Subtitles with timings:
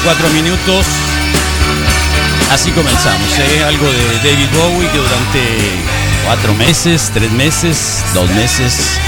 [0.00, 0.86] con 4 minutos.
[2.50, 3.64] Así comenzamos, ¿eh?
[3.64, 5.40] Algo de David Bowie que durante
[6.26, 8.98] 4 meses, 3 meses, 2 meses,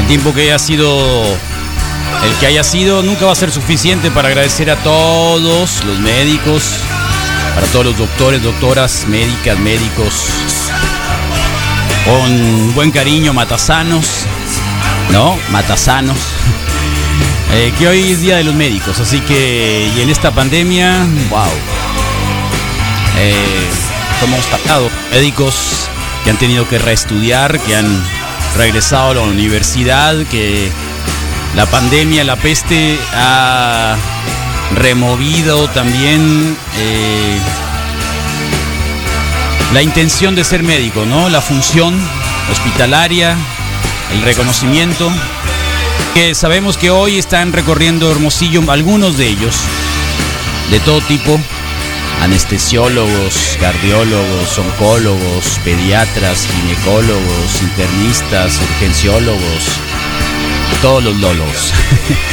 [0.00, 4.28] el tiempo que haya sido, el que haya sido, nunca va a ser suficiente para
[4.28, 6.62] agradecer a todos los médicos,
[7.54, 10.14] para todos los doctores, doctoras, médicas, médicos,
[12.04, 14.26] con buen cariño, matasanos,
[15.10, 15.38] ¿no?
[15.50, 16.18] Matasanos.
[17.54, 21.44] Eh, que hoy es Día de los Médicos, así que, y en esta pandemia, wow.
[23.18, 23.68] Eh,
[24.24, 25.88] hemos tratado médicos
[26.24, 28.02] que han tenido que reestudiar, que han
[28.56, 30.70] regresado a la universidad, que
[31.54, 33.96] la pandemia, la peste ha
[34.74, 37.38] removido también eh,
[39.74, 41.28] la intención de ser médico, ¿no?
[41.28, 42.00] La función
[42.50, 43.36] hospitalaria,
[44.14, 45.12] el reconocimiento
[46.14, 49.56] que sabemos que hoy están recorriendo Hermosillo, algunos de ellos,
[50.70, 51.40] de todo tipo,
[52.20, 59.64] anestesiólogos, cardiólogos, oncólogos, pediatras, ginecólogos, internistas, urgenciólogos,
[60.82, 61.72] todos los lólogos.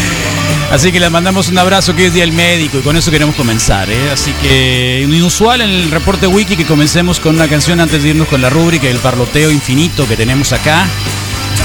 [0.72, 3.36] Así que les mandamos un abrazo que es Día del Médico y con eso queremos
[3.36, 3.90] comenzar.
[3.90, 4.12] ¿eh?
[4.12, 8.28] Así que inusual en el reporte wiki que comencemos con una canción antes de irnos
[8.28, 10.88] con la rúbrica del parloteo infinito que tenemos acá.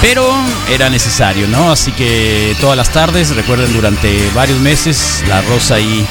[0.07, 0.31] Pero
[0.71, 1.73] era necesario, ¿no?
[1.73, 6.07] Así que todas las tardes, recuerden, durante varios meses, la Rosa ahí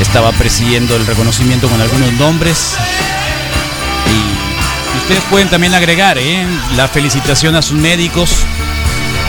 [0.00, 2.76] estaba presidiendo el reconocimiento con algunos nombres.
[4.08, 6.46] Y ustedes pueden también agregar ¿eh?
[6.76, 8.38] la felicitación a sus médicos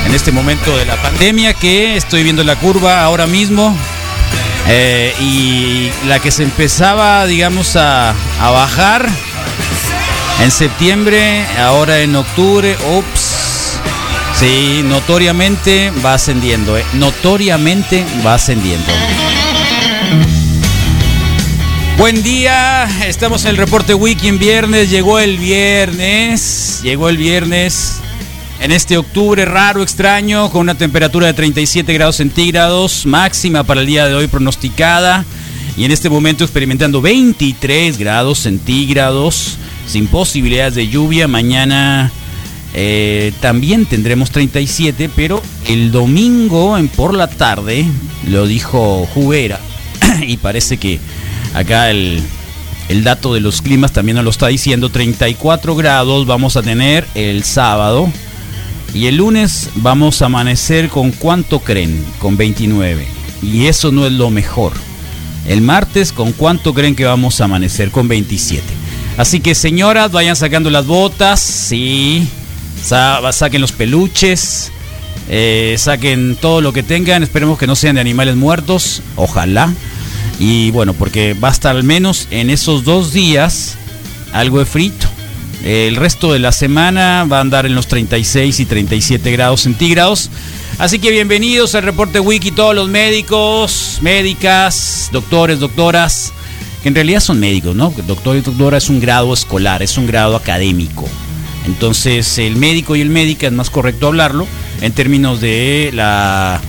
[0.05, 3.77] en este momento de la pandemia, que estoy viendo la curva ahora mismo.
[4.69, 9.05] Eh, y la que se empezaba, digamos, a, a bajar
[10.41, 13.34] en septiembre, ahora en octubre, ups,
[14.39, 16.83] Sí, notoriamente va ascendiendo, ¿eh?
[16.95, 18.91] notoriamente va ascendiendo.
[21.97, 28.01] Buen día, estamos en el reporte en viernes, llegó el viernes, llegó el viernes
[28.59, 33.87] en este octubre raro, extraño, con una temperatura de 37 grados centígrados, máxima para el
[33.87, 35.23] día de hoy pronosticada,
[35.77, 42.11] y en este momento experimentando 23 grados centígrados, sin posibilidades de lluvia, mañana
[42.77, 47.85] eh, también tendremos 37, pero el domingo en por la tarde,
[48.27, 49.61] lo dijo Jubera,
[50.27, 50.99] y parece que
[51.53, 52.21] acá el,
[52.89, 57.07] el dato de los climas también nos lo está diciendo, 34 grados vamos a tener
[57.15, 58.11] el sábado.
[58.93, 63.05] Y el lunes vamos a amanecer con cuánto creen, con 29.
[63.41, 64.73] Y eso no es lo mejor.
[65.47, 67.91] El martes, ¿con cuánto creen que vamos a amanecer?
[67.91, 68.63] Con 27.
[69.17, 71.39] Así que señoras, vayan sacando las botas.
[71.39, 72.27] Sí,
[72.83, 74.71] saquen los peluches,
[75.29, 79.73] eh, saquen todo lo que tengan, esperemos que no sean de animales muertos, ojalá.
[80.39, 83.77] Y bueno, porque va a estar al menos en esos dos días
[84.33, 85.07] algo de frito.
[85.63, 90.29] El resto de la semana va a andar en los 36 y 37 grados centígrados.
[90.77, 96.33] Así que bienvenidos al reporte Wiki, todos los médicos, médicas, doctores, doctoras,
[96.83, 97.93] que en realidad son médicos, ¿no?
[98.05, 101.09] Doctor y doctora es un grado escolar, es un grado académico.
[101.65, 104.47] Entonces el médico y el médica es más correcto hablarlo
[104.81, 106.61] en términos de la,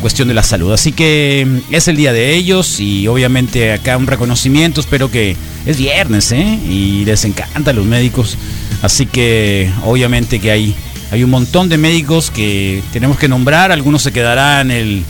[0.00, 0.72] cuestión de la salud.
[0.72, 4.80] Así que mm, es el día de ellos y obviamente acá un reconocimiento.
[4.80, 5.36] Espero que
[5.66, 6.58] es viernes ¿eh?
[6.68, 8.36] y les encanta los médicos.
[8.82, 10.74] Así que obviamente que hay,
[11.10, 13.70] hay un montón de médicos que tenemos que nombrar.
[13.70, 15.02] Algunos se quedarán en el,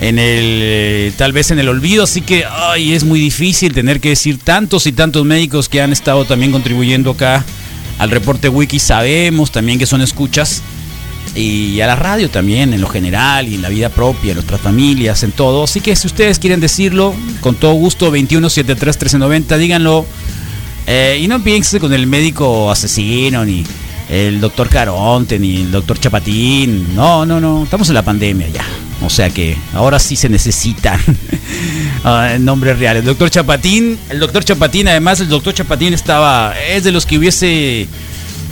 [0.00, 2.04] en el tal vez en el olvido.
[2.04, 5.92] Así que ay, es muy difícil tener que decir tantos y tantos médicos que han
[5.92, 7.44] estado también contribuyendo acá
[7.98, 10.62] al reporte wiki sabemos también que son escuchas
[11.34, 14.60] y a la radio también en lo general y en la vida propia, en nuestras
[14.60, 15.64] familias, en todo.
[15.64, 20.06] Así que si ustedes quieren decirlo, con todo gusto, 2173 1390, díganlo.
[20.86, 23.64] Eh, y no piensen con el médico asesino, ni
[24.08, 26.94] el doctor Caronte, ni el doctor Chapatín.
[26.94, 28.64] No, no, no, estamos en la pandemia ya.
[29.00, 31.00] O sea que ahora sí se necesitan
[32.04, 33.02] ah, nombres reales.
[33.02, 37.18] El doctor Chapatín, el doctor Chapatín, además el doctor Chapatín estaba, es de los que
[37.18, 37.86] hubiese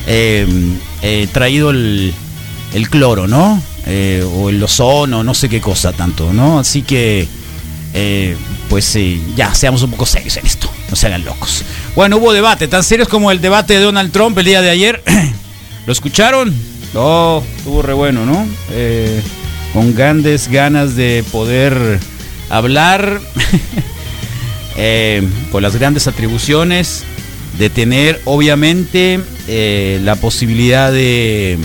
[0.06, 2.14] em, eh, traído el,
[2.90, 3.60] cloro, ¿no?
[3.87, 6.60] Eh, o el ozono, no sé qué cosa tanto, ¿no?
[6.60, 7.26] Así que,
[7.94, 8.37] eh,
[8.68, 8.97] pues
[9.35, 11.64] ya, seamos un poco serios en esto, no se hagan locos.
[11.97, 15.02] Bueno, hubo debate, tan serios como el debate de Donald Trump el día de ayer.
[15.87, 16.54] ¿Lo escucharon?
[16.94, 18.47] No, estuvo re bueno, ¿no?
[19.76, 22.00] Con grandes ganas de poder
[22.49, 23.21] hablar,
[24.78, 27.04] eh, con las grandes atribuciones,
[27.59, 31.59] de tener obviamente eh, la posibilidad de,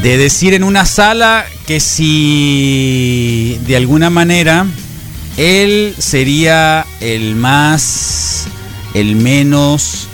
[0.00, 4.64] de decir en una sala que si de alguna manera
[5.36, 8.46] él sería el más,
[8.94, 10.06] el menos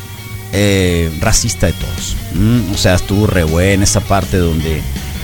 [0.55, 2.17] eh, racista de todos.
[2.33, 4.81] Mm, o sea, estuvo re buena esa parte donde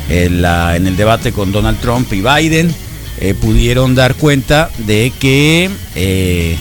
[0.08, 2.74] en, la, en el debate con Donald Trump y Biden
[3.18, 6.56] eh, pudieron dar cuenta de que eh,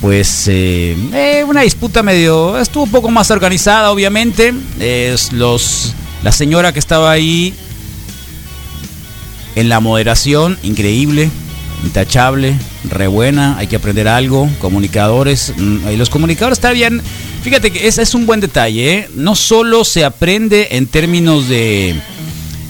[0.00, 4.52] pues eh, una disputa medio estuvo un poco más organizada obviamente.
[4.78, 7.54] Es los la señora que estaba ahí
[9.56, 11.30] en la moderación increíble
[11.84, 12.56] intachable
[12.90, 17.00] re buena hay que aprender algo comunicadores mm, y los comunicadores está bien.
[17.42, 21.94] Fíjate que ese es un buen detalle no solo se aprende en términos de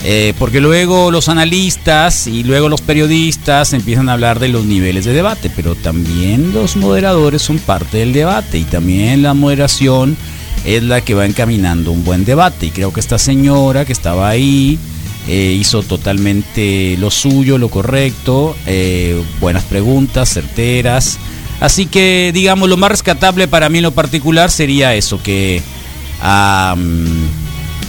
[0.04, 5.04] eh, porque luego los analistas y luego los periodistas empiezan a hablar de los niveles
[5.04, 10.16] de debate, pero también los moderadores son parte del debate y también la moderación
[10.64, 12.66] es la que va encaminando un buen debate.
[12.66, 14.78] Y creo que esta señora que estaba ahí
[15.26, 21.18] eh, hizo totalmente lo suyo, lo correcto, eh, buenas preguntas, certeras.
[21.60, 25.60] Así que, digamos, lo más rescatable para mí en lo particular sería eso, que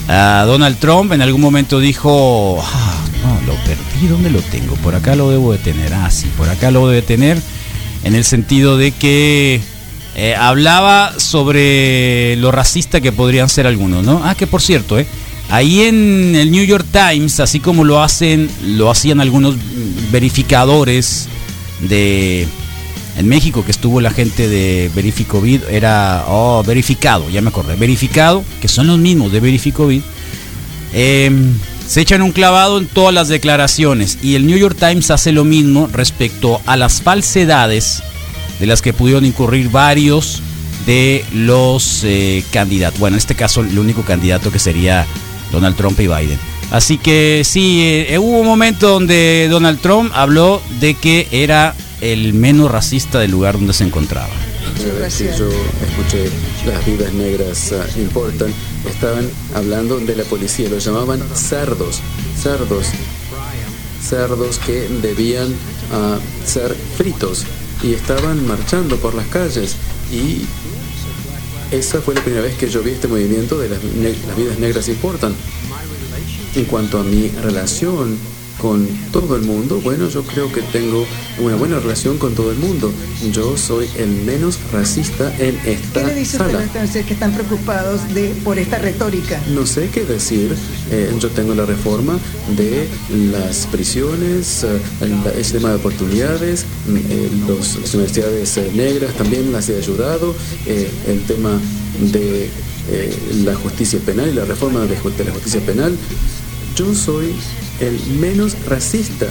[0.10, 4.76] Donald Trump en algún momento dijo, ah, no, lo perdí, ¿dónde lo tengo?
[4.78, 7.40] Por acá lo debo de tener, ah, sí, por acá lo debo de tener,
[8.04, 9.62] en el sentido de que
[10.16, 14.22] eh, hablaba sobre lo racista que podrían ser algunos, ¿no?
[14.24, 15.06] Ah, que por cierto, ¿eh?
[15.52, 19.56] Ahí en el New York Times, así como lo hacen, lo hacían algunos
[20.12, 21.28] verificadores
[21.82, 22.48] de
[23.20, 28.46] en México que estuvo la gente de Verificovid era oh, verificado, ya me acordé, verificado,
[28.62, 30.02] que son los mismos de Verificovid.
[30.94, 31.54] Em,
[31.86, 35.44] se echan un clavado en todas las declaraciones y el New York Times hace lo
[35.44, 38.02] mismo respecto a las falsedades
[38.58, 40.42] de las que pudieron incurrir varios
[40.86, 43.02] de los eh, candidatos.
[43.02, 45.06] Bueno, en este caso el único candidato que sería
[45.52, 46.40] Donald Trump y Biden.
[46.72, 52.34] Así que sí, eh, hubo un momento donde Donald Trump habló de que era el
[52.34, 54.34] menos racista del lugar donde se encontraba.
[55.10, 56.30] Si yo escuché
[56.66, 58.54] las vidas negras uh, importan,
[58.90, 62.00] estaban hablando de la policía, lo llamaban cerdos,
[62.42, 62.88] cerdos,
[64.02, 67.46] cerdos que debían uh, ser fritos.
[67.82, 69.76] Y estaban marchando por las calles.
[70.12, 70.46] Y
[71.72, 74.88] esa fue la primera vez que yo vi este movimiento de las, las vidas negras
[74.90, 75.34] importan.
[76.56, 78.18] En cuanto a mi relación
[78.62, 79.82] con todo el mundo?
[79.84, 81.06] Bueno, yo creo que tengo
[81.40, 82.92] una buena relación con todo el mundo.
[83.32, 86.62] Yo soy el menos racista en esta ¿Qué le dice sala.
[86.62, 89.42] entonces que están preocupados de, por esta retórica?
[89.54, 90.56] No sé qué decir.
[90.92, 92.20] Eh, yo tengo la reforma
[92.56, 92.88] de
[93.32, 99.70] las prisiones, eh, el, sistema de oportunidades, eh, los, las universidades eh, negras también las
[99.70, 100.36] he ayudado,
[100.66, 101.60] eh, el tema
[102.12, 102.50] de
[102.92, 105.96] eh, la justicia penal y la reforma de la justicia penal.
[106.76, 107.36] Yo soy
[107.80, 109.28] el menos racista.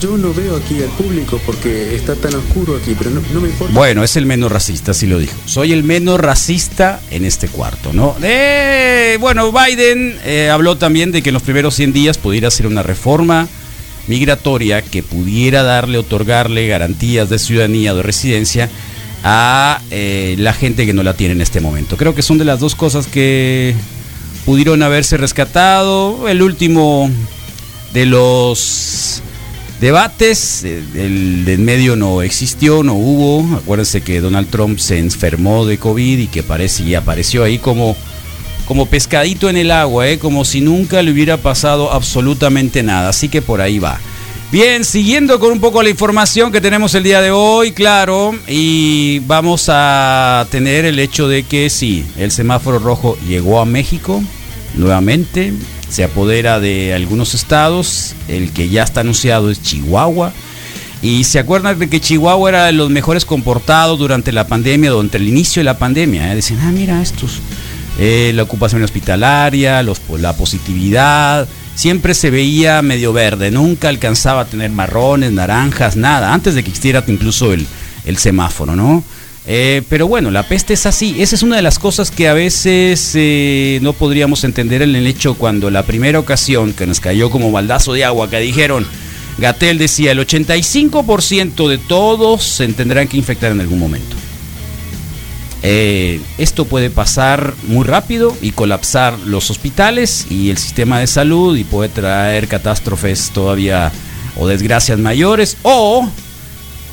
[0.00, 3.72] Yo no veo aquí al público porque está tan oscuro aquí, pero no, me importa.
[3.74, 5.34] Bueno, es el menos racista, sí lo dijo.
[5.46, 8.14] Soy el menos racista en este cuarto, ¿no?
[8.22, 12.66] Eh, bueno, Biden eh, habló también de que en los primeros 100 días pudiera hacer
[12.66, 13.48] una reforma
[14.06, 18.68] migratoria que pudiera darle, otorgarle garantías de ciudadanía o de residencia
[19.24, 21.96] a eh, la gente que no la tiene en este momento.
[21.96, 23.74] Creo que son de las dos cosas que
[24.44, 26.28] pudieron haberse rescatado.
[26.28, 27.10] El último
[27.96, 29.22] de los
[29.80, 33.56] debates, el de en medio no existió, no hubo.
[33.56, 37.96] Acuérdense que Donald Trump se enfermó de COVID y que parece y apareció ahí como,
[38.68, 40.18] como pescadito en el agua, ¿eh?
[40.18, 43.08] como si nunca le hubiera pasado absolutamente nada.
[43.08, 43.98] Así que por ahí va.
[44.52, 49.20] Bien, siguiendo con un poco la información que tenemos el día de hoy, claro, y
[49.20, 54.22] vamos a tener el hecho de que sí, el semáforo rojo llegó a México
[54.74, 55.54] nuevamente,
[55.88, 60.32] se apodera de algunos estados, el que ya está anunciado es Chihuahua.
[61.02, 65.18] Y se acuerdan de que Chihuahua era de los mejores comportados durante la pandemia, durante
[65.18, 66.32] el inicio de la pandemia.
[66.32, 66.36] ¿eh?
[66.36, 67.38] Decían, ah, mira estos,
[67.98, 74.44] eh, la ocupación hospitalaria, los, la positividad, siempre se veía medio verde, nunca alcanzaba a
[74.46, 77.66] tener marrones, naranjas, nada, antes de que existiera incluso el,
[78.06, 79.04] el semáforo, ¿no?
[79.48, 81.22] Eh, pero bueno, la peste es así.
[81.22, 85.06] Esa es una de las cosas que a veces eh, no podríamos entender en el
[85.06, 88.86] hecho cuando la primera ocasión que nos cayó como baldazo de agua, que dijeron,
[89.38, 94.16] Gatel decía, el 85% de todos se tendrán que infectar en algún momento.
[95.62, 101.56] Eh, esto puede pasar muy rápido y colapsar los hospitales y el sistema de salud
[101.56, 103.90] y puede traer catástrofes todavía
[104.38, 106.08] o desgracias mayores o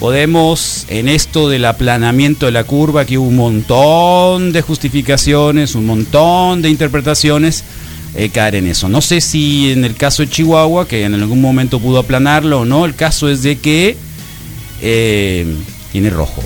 [0.03, 5.85] podemos en esto del aplanamiento de la curva, que hubo un montón de justificaciones, un
[5.85, 7.63] montón de interpretaciones,
[8.13, 8.89] eh, caer en eso.
[8.89, 12.65] No sé si en el caso de Chihuahua, que en algún momento pudo aplanarlo o
[12.65, 13.95] no, el caso es de que
[14.81, 15.45] eh,
[15.93, 16.43] tiene rojo.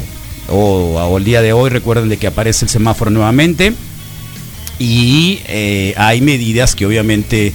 [0.49, 3.73] O, el día de hoy recuerden de que aparece el semáforo nuevamente
[4.77, 7.53] y eh, hay medidas que obviamente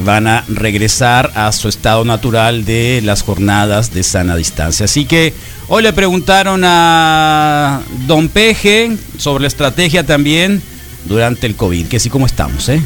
[0.00, 4.84] van a regresar a su estado natural de las jornadas de sana distancia.
[4.84, 5.34] Así que
[5.68, 10.62] hoy le preguntaron a Don Peje sobre la estrategia también
[11.04, 12.68] durante el COVID, que sí, ¿cómo estamos?
[12.68, 12.80] Eh?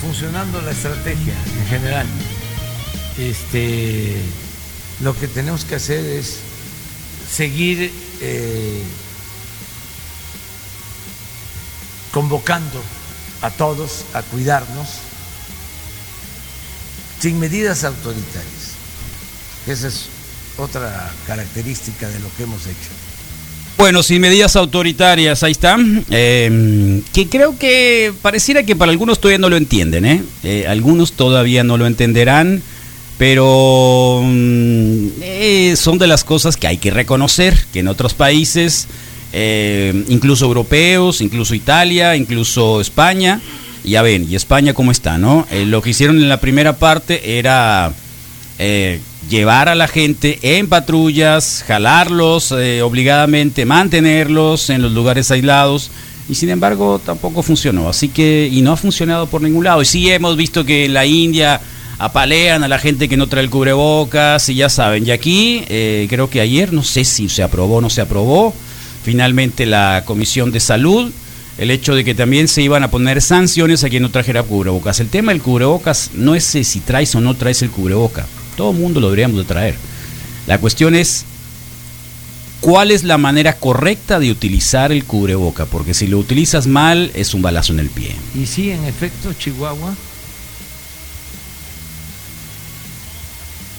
[0.00, 2.06] Funcionando la estrategia en general.
[3.18, 4.16] Este,
[5.02, 6.38] lo que tenemos que hacer es
[7.30, 8.82] seguir eh,
[12.12, 12.80] convocando
[13.42, 14.88] a todos a cuidarnos
[17.24, 18.74] sin medidas autoritarias.
[19.66, 20.08] Esa es
[20.58, 22.90] otra característica de lo que hemos hecho.
[23.78, 25.78] Bueno, sin medidas autoritarias, ahí está.
[26.10, 30.22] Em, que creo que pareciera que para algunos todavía no lo entienden, ¿eh?
[30.42, 32.62] eh algunos todavía no lo entenderán,
[33.16, 38.86] pero mm, eh, son de las cosas que hay que reconocer, que en otros países,
[39.32, 43.40] eh, incluso europeos, incluso Italia, incluso España,
[43.84, 45.46] ya ven, y España cómo está, ¿no?
[45.50, 47.92] Eh, lo que hicieron en la primera parte era
[48.58, 55.90] eh, llevar a la gente en patrullas, jalarlos eh, obligadamente, mantenerlos en los lugares aislados.
[56.26, 57.90] Y sin embargo tampoco funcionó.
[57.90, 59.82] Así que, y no ha funcionado por ningún lado.
[59.82, 61.60] Y sí hemos visto que en la India
[61.98, 65.06] apalean a la gente que no trae el cubrebocas y ya saben.
[65.06, 65.62] Y aquí,
[66.08, 68.54] creo que ayer, no sé si se aprobó o no se aprobó,
[69.02, 71.12] finalmente la Comisión de Salud
[71.58, 75.00] el hecho de que también se iban a poner sanciones a quien no trajera cubrebocas.
[75.00, 78.26] El tema del cubrebocas no es si traes o no traes el cubreboca.
[78.56, 79.76] Todo el mundo lo deberíamos de traer.
[80.46, 81.24] La cuestión es
[82.60, 87.34] cuál es la manera correcta de utilizar el cubreboca, porque si lo utilizas mal es
[87.34, 88.14] un balazo en el pie.
[88.34, 89.94] Y sí, en efecto, Chihuahua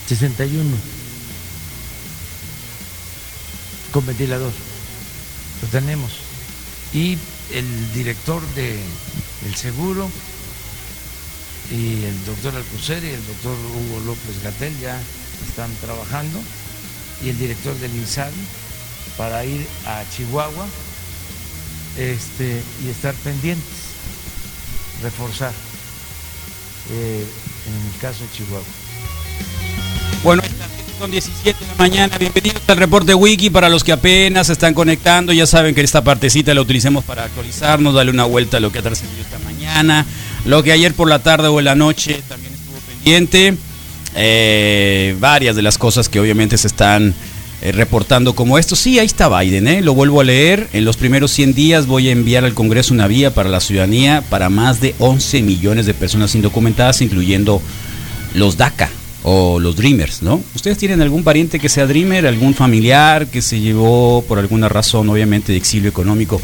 [0.08, 0.64] 61
[3.92, 4.52] con ventilador.
[5.62, 6.12] Lo tenemos.
[6.94, 7.18] Y
[7.52, 8.80] el director del
[9.46, 10.10] el seguro
[11.72, 15.00] y el doctor Alcocer y el doctor Hugo López Gatel ya
[15.48, 16.40] están trabajando
[17.24, 18.34] y el director del INSABI
[19.18, 20.68] para ir a Chihuahua
[21.98, 23.96] este, y estar pendientes,
[25.02, 25.54] reforzar
[26.92, 27.26] eh,
[27.68, 28.66] en el caso de Chihuahua.
[30.24, 30.44] Bueno,
[30.98, 32.18] son 17 de la mañana.
[32.18, 35.34] Bienvenidos al reporte Wiki para los que apenas se están conectando.
[35.34, 38.80] Ya saben que esta partecita la utilicemos para actualizarnos, darle una vuelta a lo que
[38.80, 40.06] ha trascendido esta mañana.
[40.46, 43.56] Lo que ayer por la tarde o en la noche también estuvo pendiente.
[44.16, 47.14] Eh, varias de las cosas que obviamente se están
[47.62, 48.76] eh, reportando como esto.
[48.76, 49.82] Sí, ahí está Biden, ¿eh?
[49.82, 50.70] lo vuelvo a leer.
[50.72, 54.24] En los primeros 100 días voy a enviar al Congreso una vía para la ciudadanía
[54.30, 57.62] para más de 11 millones de personas indocumentadas, incluyendo
[58.34, 58.90] los DACA
[59.28, 60.40] o los Dreamers, ¿no?
[60.54, 65.10] ¿Ustedes tienen algún pariente que sea Dreamer, algún familiar que se llevó por alguna razón,
[65.10, 66.40] obviamente, de exilio económico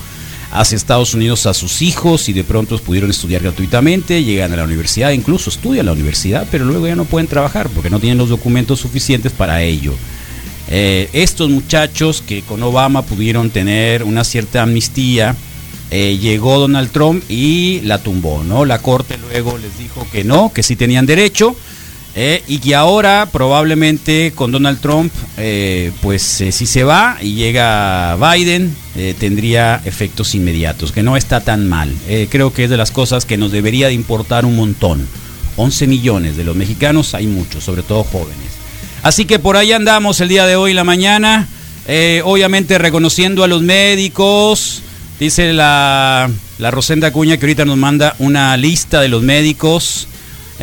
[0.51, 4.63] hacia Estados Unidos a sus hijos y de pronto pudieron estudiar gratuitamente, llegan a la
[4.63, 8.29] universidad, incluso estudian la universidad, pero luego ya no pueden trabajar porque no tienen los
[8.29, 9.93] documentos suficientes para ello?
[10.67, 15.35] Eh, estos muchachos que con Obama pudieron tener una cierta amnistía,
[15.91, 18.65] eh, llegó Donald Trump y la tumbó, ¿no?
[18.65, 21.55] La corte luego les dijo que no, que sí tenían derecho
[22.13, 27.35] eh, y que ahora probablemente con Donald Trump, eh, pues eh, si se va y
[27.35, 28.75] llega Biden,
[29.19, 31.93] tendría efectos inmediatos, que no está tan mal.
[32.29, 35.07] creo que es de las cosas que nos debería de importar un montón.
[35.55, 38.51] 11 millones de los mexicanos, hay muchos, sobre todo jóvenes.
[39.01, 41.47] Así que por ahí andamos el día de hoy, la mañana,
[42.25, 44.83] obviamente reconociendo a los médicos.
[45.19, 50.07] Dice la, la Rosenda Cuña que ahorita nos manda una lista de los médicos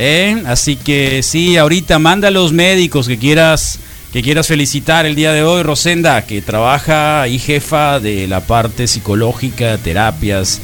[0.01, 0.43] ¿Eh?
[0.47, 3.81] Así que sí, ahorita manda a los médicos que quieras
[4.13, 8.87] que quieras felicitar el día de hoy, Rosenda, que trabaja y jefa de la parte
[8.87, 10.61] psicológica, terapias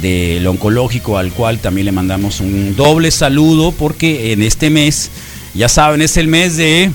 [0.00, 5.10] del oncológico, al cual también le mandamos un doble saludo, porque en este mes,
[5.54, 6.90] ya saben, es el mes de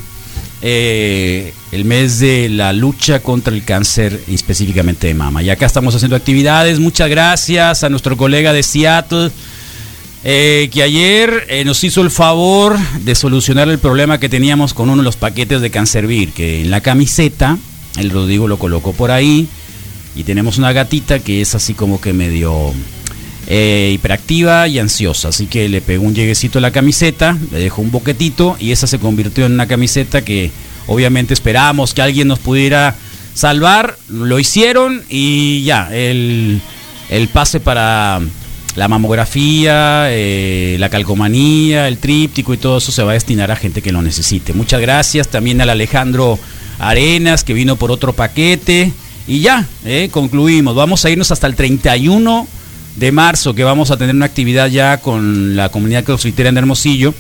[0.64, 5.44] eh, el mes de la lucha contra el cáncer, específicamente de mama.
[5.44, 6.80] Y acá estamos haciendo actividades.
[6.80, 9.30] Muchas gracias a nuestro colega de Seattle.
[10.26, 14.90] Eh, que ayer eh, nos hizo el favor de solucionar el problema que teníamos con
[14.90, 17.58] uno de los paquetes de Cancervir, que en la camiseta,
[17.98, 19.50] el Rodrigo lo colocó por ahí,
[20.16, 22.72] y tenemos una gatita que es así como que medio
[23.48, 27.82] eh, hiperactiva y ansiosa, así que le pegó un lleguecito a la camiseta, le dejó
[27.82, 30.52] un boquetito y esa se convirtió en una camiseta que
[30.88, 32.96] obviamente esperábamos que alguien nos pudiera
[33.34, 36.62] salvar, lo hicieron y ya, el,
[37.10, 38.22] el pase para
[38.76, 43.56] la mamografía, eh, la calcomanía, el tríptico y todo eso se va a destinar a
[43.56, 44.54] gente que lo necesite.
[44.54, 46.40] Muchas gracias también al Alejandro
[46.80, 48.92] Arenas que vino por otro paquete.
[49.28, 50.76] Y ya, eh, concluimos.
[50.76, 52.48] Vamos a irnos hasta el 31
[52.96, 57.14] de marzo, que vamos a tener una actividad ya con la comunidad crossfitera en Hermosillo,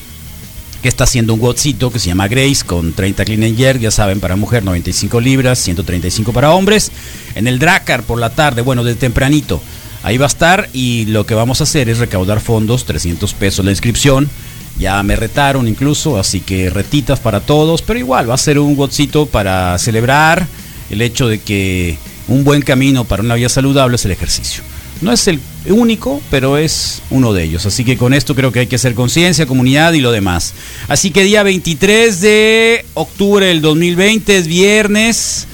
[0.81, 3.89] que está haciendo un WhatsApp que se llama Grace, con 30 clean and jerk, ya
[3.89, 6.91] saben, para mujer 95 libras, 135 para hombres.
[7.35, 9.61] En el Dracar por la tarde, bueno, de tempranito.
[10.03, 13.63] Ahí va a estar y lo que vamos a hacer es recaudar fondos, 300 pesos
[13.63, 14.29] la inscripción.
[14.77, 18.77] Ya me retaron incluso, así que retitas para todos, pero igual va a ser un
[18.77, 20.47] WhatsApp para celebrar
[20.89, 24.63] el hecho de que un buen camino para una vida saludable es el ejercicio.
[25.01, 27.65] No es el único, pero es uno de ellos.
[27.65, 30.53] Así que con esto creo que hay que hacer conciencia, comunidad y lo demás.
[30.87, 35.47] Así que día 23 de octubre del 2020 es viernes.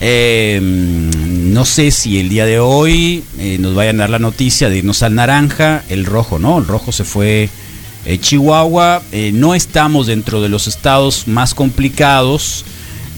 [0.00, 0.60] Eh,
[1.48, 4.78] no sé si el día de hoy eh, nos vayan a dar la noticia de
[4.78, 6.58] irnos al naranja, el rojo, ¿no?
[6.58, 7.48] El rojo se fue
[8.04, 9.02] eh, Chihuahua.
[9.32, 12.64] no estamos dentro de los estados más complicados.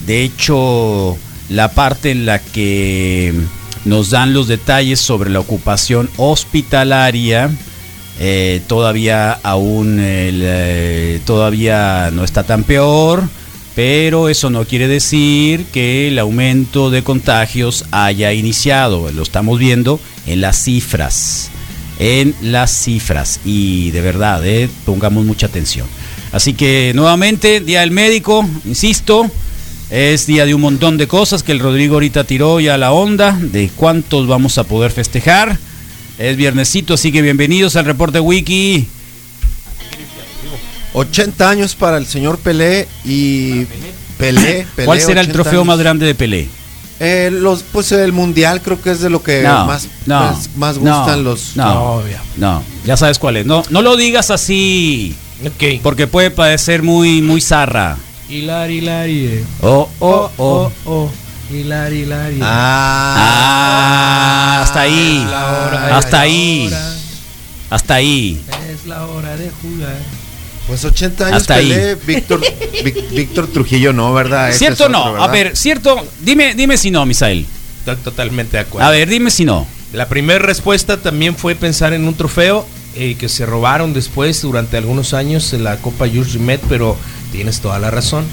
[0.05, 1.17] De hecho,
[1.49, 3.33] la parte en la que
[3.85, 7.49] nos dan los detalles sobre la ocupación hospitalaria.
[8.19, 13.23] Eh, todavía aún eh, todavía no está tan peor,
[13.75, 19.11] pero eso no quiere decir que el aumento de contagios haya iniciado.
[19.11, 21.49] Lo estamos viendo en las cifras,
[21.99, 25.87] en las cifras y de verdad, eh, pongamos mucha atención.
[26.31, 29.29] Así que nuevamente, Día del Médico, insisto,
[29.89, 33.37] es día de un montón de cosas que el Rodrigo ahorita tiró ya la onda
[33.39, 35.57] de cuántos vamos a poder festejar.
[36.17, 38.87] Es viernesito, así que bienvenidos al reporte Wiki.
[40.93, 43.65] 80 años para el señor Pelé y
[44.17, 44.67] Pelé.
[44.85, 46.49] ¿Cuál será el trofeo más grande de Pelé?
[46.99, 51.23] Eh, los, pues el mundial creo que es de lo que más, pues, más, gustan
[51.23, 51.55] los.
[51.55, 52.03] No,
[52.37, 53.45] no, ya sabes cuál es.
[53.45, 55.15] No, no lo digas así.
[55.81, 57.97] Porque puede parecer muy, muy zarra.
[58.29, 59.25] Hilari, hilari.
[59.25, 59.43] Eh.
[59.61, 61.11] Oh, oh, oh, oh.
[61.51, 62.39] Hilari, hilari.
[62.41, 65.27] Ah, ah, hasta ahí.
[65.91, 66.69] hasta ahí.
[67.69, 68.41] Hasta ahí.
[68.69, 69.97] Es la hora de jugar.
[70.67, 72.41] Pues 80 años Hasta Pelé, Víctor,
[73.11, 74.51] Víctor Trujillo no, ¿verdad?
[74.53, 75.21] ¿Cierto o no?
[75.21, 77.45] A ver, cierto, dime, dime si no, Misael.
[77.79, 78.87] Estoy totalmente de acuerdo.
[78.87, 79.67] A ver, dime si no.
[79.93, 84.77] La primera respuesta también fue pensar en un trofeo eh, que se robaron después durante
[84.77, 86.95] algunos años en la Copa Jules Rimet, pero
[87.31, 88.25] tienes toda la razón.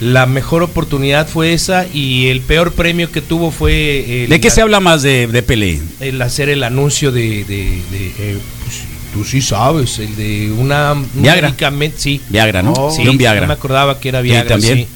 [0.00, 4.26] La mejor oportunidad fue esa y el peor premio que tuvo fue...
[4.28, 5.80] ¿De qué se habla más de, de Pelé?
[6.00, 7.40] El hacer el anuncio de...
[7.48, 10.94] Eh, pues, tú sí sabes, el de una...
[11.14, 11.54] Viagra.
[11.96, 12.20] sí.
[12.28, 12.90] Viagra, ¿no?
[12.90, 13.42] sí, un Viagra.
[13.42, 14.48] No me acordaba que era Viagra.
[14.48, 14.86] también.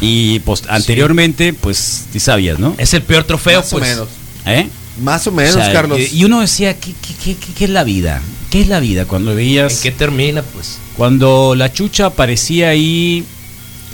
[0.00, 2.74] Y pues, anteriormente, pues, sí sabías, ¿no?
[2.78, 3.82] Es el peor trofeo, Más pues.
[3.82, 4.08] o menos.
[4.46, 4.68] ¿Eh?
[5.02, 6.00] Más o menos, Carlos.
[6.12, 8.22] Y uno decía, ¿qué, qué, qué, qué es la vida?
[8.50, 9.04] ¿Qué es la vida?
[9.04, 9.76] Cuando veías...
[9.76, 10.78] ¿En qué termina, pues?
[10.96, 13.24] Cuando la chucha aparecía ahí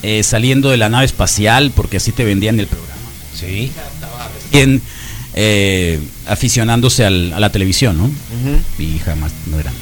[0.03, 2.95] eh, saliendo de la nave espacial, porque así te vendían el programa.
[3.35, 3.73] Sí.
[4.53, 4.81] Recién
[5.35, 8.11] eh, aficionándose al, a la televisión, ¿no?
[8.79, 9.79] Mi hija más, no grande.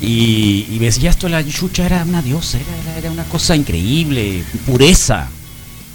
[0.00, 4.42] Y, y ves, ya esto, la chucha era una diosa, era, era una cosa increíble,
[4.66, 5.28] pureza,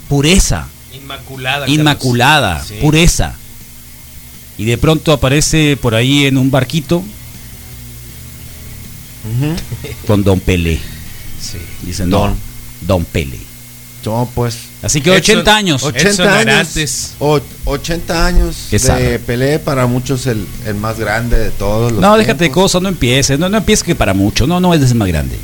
[0.07, 0.67] pureza.
[0.93, 1.67] Inmaculada.
[1.67, 2.75] Inmaculada, Sí.
[2.81, 3.33] pureza.
[4.57, 7.03] Y de pronto aparece por ahí en un barquito
[10.07, 10.79] con Don Pelé.
[11.41, 11.57] Sí.
[11.81, 12.35] Dicen, Don,
[12.81, 13.39] Don Pelé.
[14.05, 14.57] No, pues.
[14.81, 15.83] Así que Edson- 80 años.
[15.83, 17.11] Edson 80 años.
[17.19, 19.19] O- 80 años de.
[19.19, 22.89] Pelé, para muchos el, el más grande de todos los No, déjate de cosas, no
[22.89, 23.39] empieces.
[23.39, 24.45] No, no empieces que para mucho.
[24.47, 25.37] No, no es más grande.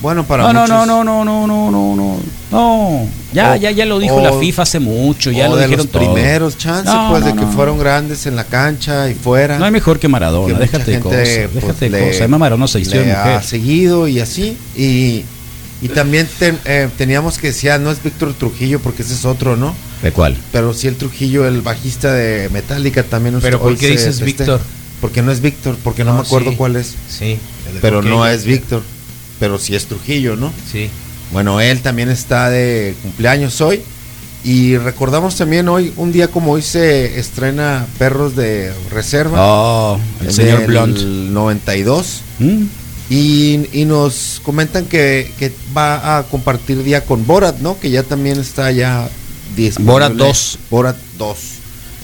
[0.00, 0.86] Bueno, para No, no, muchos.
[0.86, 2.16] no, no, no, no, no, no, no.
[2.50, 3.08] No.
[3.32, 5.30] Ya, O- ya, ya lo dijo o- la FIFA hace mucho.
[5.30, 6.12] Ya o lo de dijeron los todo.
[6.14, 7.52] primeros, chance, No, pues, no, de que no.
[7.52, 9.58] fueron grandes en la cancha y fuera.
[9.58, 10.54] No hay mejor que Maradona.
[10.54, 11.18] que déjate de cosas.
[11.20, 12.20] pues, Déjate de le- cosas.
[12.20, 14.56] Además, Maradona se de ha seguido y así.
[14.76, 15.24] Y,
[15.84, 19.24] y también ten- eh, teníamos que decir, ah, no es Víctor Trujillo porque ese es
[19.24, 19.74] otro, ¿no?
[20.02, 20.36] ¿De cuál?
[20.52, 23.38] Pero sí el Trujillo, el bajista de Metallica también.
[23.40, 24.24] Pero ¿por qué dices festeja.
[24.24, 24.60] Víctor?
[25.00, 26.56] Porque no es Víctor, porque no, No, me acuerdo sí.
[26.56, 26.94] cuál es.
[27.08, 27.32] Sí.
[27.72, 28.82] el Pero no es Víctor.
[29.40, 30.52] Pero sí es Trujillo, ¿no?
[30.70, 30.88] Sí.
[31.32, 33.80] Bueno, él también está de cumpleaños hoy.
[34.44, 39.38] Y recordamos también hoy, un día como hoy se estrena Perros de Reserva.
[39.40, 40.98] Oh, el señor Blunt.
[40.98, 42.20] 92.
[42.38, 42.64] ¿Mm?
[43.14, 47.78] Y, y nos comentan que, que va a compartir día con Borat, ¿no?
[47.78, 49.08] Que ya también está ya
[49.56, 49.92] disponible.
[49.92, 50.58] Borat 2.
[50.70, 51.38] Borat 2.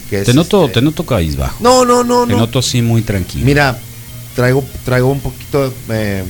[0.09, 1.57] que es Te noto, este- te noto cabizbajo.
[1.59, 2.39] No, no, no, Te no.
[2.39, 3.45] noto así muy tranquilo.
[3.45, 3.77] Mira,
[4.35, 6.23] traigo, traigo un poquito, eh,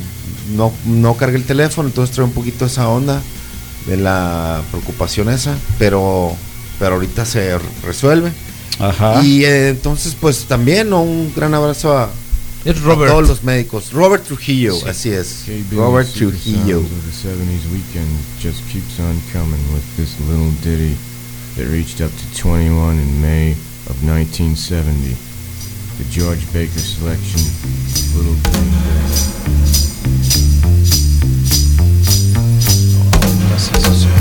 [0.56, 3.22] no, no cargué el teléfono, entonces traigo un poquito esa onda
[3.88, 6.36] de la preocupación esa, pero,
[6.80, 8.32] pero ahorita se resuelve.
[8.80, 9.22] Ajá.
[9.24, 11.02] Y eh, entonces, pues también ¿no?
[11.04, 12.10] un gran abrazo a,
[12.64, 13.10] Es a Robert.
[13.12, 13.92] todos los médicos.
[13.92, 15.44] Robert Trujillo, así es.
[15.46, 16.80] KB Robert Trujillo.
[16.82, 20.96] Sounds the 70s weekend just keeps on coming with this little ditty
[21.58, 23.52] that reached up to 21 in May
[23.90, 25.16] of 1970.
[25.98, 27.42] The George Baker selection,
[28.16, 30.22] Little Green Bag.
[33.74, 34.21] Looking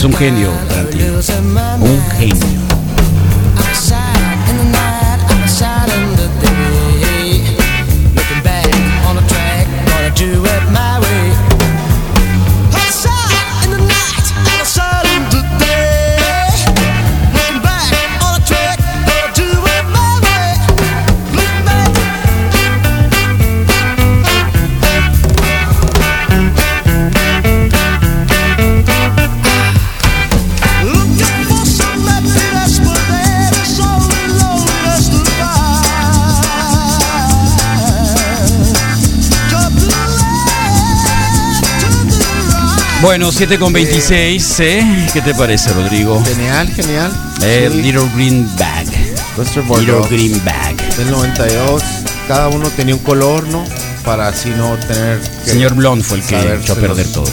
[0.00, 1.18] Es un genio, Tarantino.
[1.82, 2.69] Un genio.
[43.02, 45.06] Bueno, 7 con 26, ¿eh?
[45.12, 46.22] ¿Qué te parece, Rodrigo?
[46.24, 47.10] Genial, genial.
[47.42, 47.82] Eh, Sí.
[47.82, 48.86] Little Green Bag.
[49.38, 50.76] Little Green Bag.
[50.96, 51.82] del 92.
[52.28, 53.64] Cada uno tenía un color, ¿no?
[54.04, 57.24] Para así no tener que Señor Blond fue el que echó a perder todo.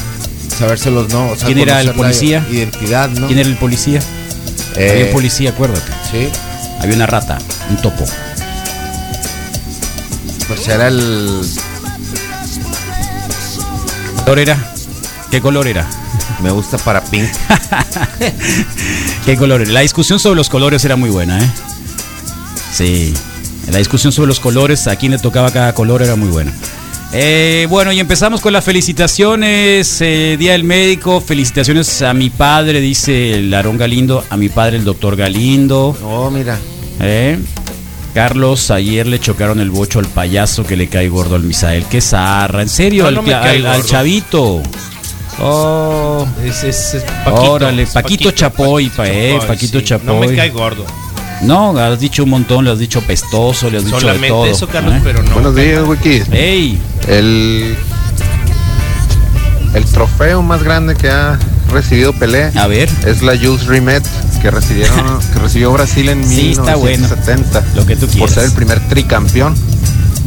[0.58, 1.32] Sabérselos, ¿no?
[1.32, 2.46] O sea, ¿Quién era el policía?
[2.50, 3.28] Identidad, ¿no?
[3.28, 4.00] ¿Quién era el policía?
[4.76, 5.92] Eh, Había un policía, acuérdate.
[6.10, 6.30] Sí,
[6.80, 7.38] Había una rata,
[7.70, 8.06] un topo.
[10.48, 11.42] pues era el.
[14.16, 14.74] ¿Qué color era?
[15.32, 15.88] ¿Qué color era?
[16.42, 17.28] Me gusta para Pink.
[19.26, 19.72] ¿Qué color era?
[19.72, 21.50] La discusión sobre los colores era muy buena, ¿eh?
[22.74, 23.14] Sí.
[23.72, 26.54] La discusión sobre los colores, a quién le tocaba cada color, era muy buena.
[27.14, 29.98] Eh, bueno, y empezamos con las felicitaciones.
[30.02, 31.20] eh, Día del Médico.
[31.20, 34.24] Felicitaciones a mi padre, dice el Aarón Galindo.
[34.30, 35.98] A mi padre, el doctor Galindo.
[36.04, 36.58] Oh, mira.
[37.02, 37.38] ¿eh?
[38.14, 41.86] Carlos, ayer le chocaron el bocho al payaso que le cae gordo al Misael.
[41.86, 44.62] Qué zarra, en serio, No, al, no chavito.
[45.40, 46.26] Oh.
[46.44, 50.36] Es, es- es Paquito, Órale, es Paquito Chapoy, pa- eh, Paquito No me Chapoy.
[50.36, 50.86] cae gordo.
[51.42, 54.46] No, has dicho un montón, le has dicho pestoso, le has dicho de Solamente todo.
[54.48, 55.02] eso, Carlos, ¿eh?
[55.04, 55.32] pero no.
[55.34, 56.24] Buenos días, Wiki.
[56.32, 56.80] ¡Ey!
[57.08, 57.78] El,
[59.76, 61.38] el trofeo más grande que ha
[61.72, 64.04] recibido Pelé A ver, es la Jules Rimet
[64.42, 67.08] que recibieron que recibió Brasil en Sí, está bueno.
[67.08, 68.32] 1970 Lo que tú por quieras.
[68.34, 69.56] ser el primer tricampeón.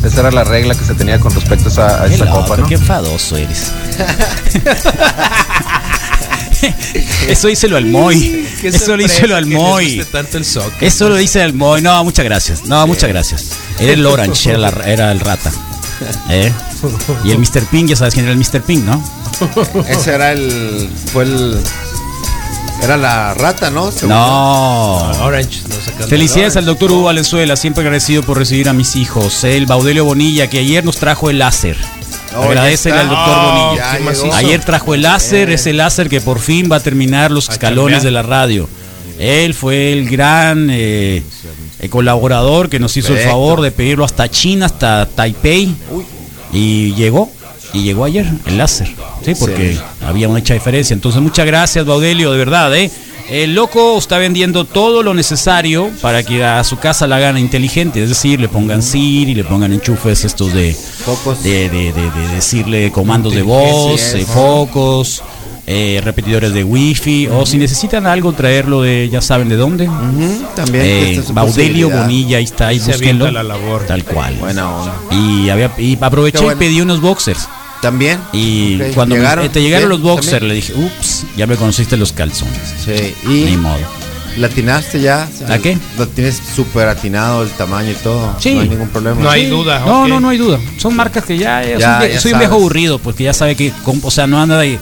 [0.04, 2.42] Esa era la regla que se tenía con respecto a esa, a qué esa loco,
[2.42, 2.66] copa, ¿no?
[2.66, 3.72] qué enfadoso eres.
[7.28, 8.46] Eso díselo al Moy.
[8.62, 10.04] Eso díselo al Moy.
[10.80, 11.80] Eso lo dice al Moy.
[11.82, 12.64] No, muchas gracias.
[12.66, 13.46] No, muchas gracias.
[13.78, 15.50] Era el Orange, era, la- era el rata.
[16.28, 16.52] ¿Eh?
[17.24, 17.64] Y el Mr.
[17.70, 18.62] Pink, ya sabes quién era el Mr.
[18.62, 19.02] Pink, ¿no?
[19.88, 20.90] Ese era el.
[21.12, 21.60] Fue el.
[22.82, 23.90] Era la rata, ¿no?
[23.92, 24.96] Según No.
[25.22, 29.44] Orange, no Felicidades al doctor Hugo Valenzuela, siempre agradecido por recibir a mis hijos.
[29.44, 31.76] El Baudelio Bonilla, que ayer nos trajo el láser.
[32.36, 33.66] Oh, Agradecele ya al doctor Oh,
[34.04, 34.36] Bonilla.
[34.36, 38.10] Ayer trajo el láser, ese láser que por fin va a terminar los escalones de
[38.10, 38.68] la radio.
[39.18, 41.22] Él fue el gran eh,
[41.80, 45.74] eh, colaborador que nos hizo el favor de pedirlo hasta China, hasta Taipei.
[46.52, 47.30] Y llegó,
[47.72, 48.88] y llegó ayer el láser.
[49.24, 50.94] Sí, porque había mucha diferencia.
[50.94, 52.90] Entonces, muchas gracias, Baudelio, de verdad, ¿eh?
[53.28, 58.02] El loco está vendiendo todo lo necesario para que a su casa la hagan inteligente,
[58.02, 61.40] es decir, le pongan Siri, le pongan enchufes estos de, Focos.
[61.44, 65.22] de, de- de- de decirle comandos de voz, eh, focos,
[65.64, 69.86] eh, repetidores de wifi, o si necesitan algo, traerlo de, ya saben de dónde.
[69.88, 70.84] Ujú, También.
[70.84, 71.88] Eh, Baudelio.
[71.88, 73.30] Bonilla, ahí está, ahí Se búsquenlo.
[73.30, 73.84] la labor.
[73.86, 74.34] Tal cual.
[74.40, 74.94] Buena onda.
[75.12, 76.52] Y, había, y aproveché bueno.
[76.60, 77.48] y pedí unos boxers.
[77.82, 78.18] También.
[78.32, 80.48] Y cuando llegaron, te llegaron los boxers, también.
[80.48, 82.58] le dije, ups, ya me conociste los calzones.
[82.84, 83.14] Sí.
[83.26, 83.78] Ni Y modo.
[84.36, 85.28] latinaste ya.
[85.48, 85.76] ¿A qué?
[85.98, 88.36] Lo tienes súper atinado el tamaño y todo.
[88.38, 88.54] Sí.
[88.54, 89.20] No hay ningún problema.
[89.20, 89.80] No hay duda.
[89.86, 90.58] No, no, no hay duda.
[90.76, 93.24] Son marcas que ya, ya Ya, soy, un vie- ya soy un viejo aburrido porque
[93.24, 94.78] ya sabe que, o sea, no anda de,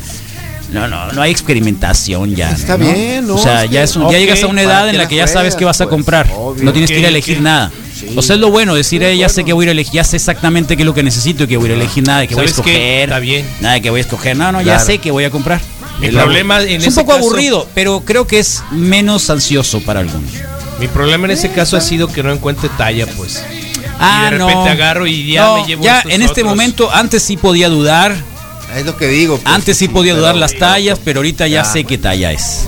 [0.72, 2.50] no, no, no hay experimentación ya.
[2.50, 2.84] Está ¿no?
[2.84, 3.36] bien, ¿no?
[3.36, 5.16] O sea, Es ya es un- ya llegas a una ¿para edad en la que
[5.16, 6.26] ya sabes qué vas a comprar.
[6.26, 6.38] pues?
[6.38, 6.64] Obvio.
[6.64, 7.42] no tienes que ir a elegir ok.
[8.06, 8.18] Nada.
[8.18, 9.92] O sea, es lo bueno decir, eh, ya sé que voy a ir a elegir,
[9.94, 12.04] ya sé exactamente qué es lo que necesito y que voy a ir a elegir
[12.06, 12.70] nada de que voy a ¿Sabes qué?
[12.72, 13.08] escoger.
[13.08, 13.46] Está bien.
[13.60, 14.36] Nada de que voy a escoger.
[14.36, 14.84] No, no, ya Claro.
[14.86, 15.60] sé que voy a comprar.
[16.00, 19.28] Mi Es problema en es un ese poco caso- aburrido, pero creo que es menos
[19.30, 20.30] ansioso para algunos.
[20.78, 23.42] Mi problema en ese caso ha sido que no encuentre talla, pues.
[23.98, 24.64] Ah, y de repente no.
[24.70, 26.46] agarro y ya No, me llevo ya estos en este otros.
[26.50, 28.14] momento, antes sí podía dudar,
[28.76, 29.38] Es lo que digo.
[29.38, 29.52] pues.
[29.52, 31.64] antes sí podía dudar las tallas, pero ahorita ya Ya.
[31.64, 32.66] sé qué talla es.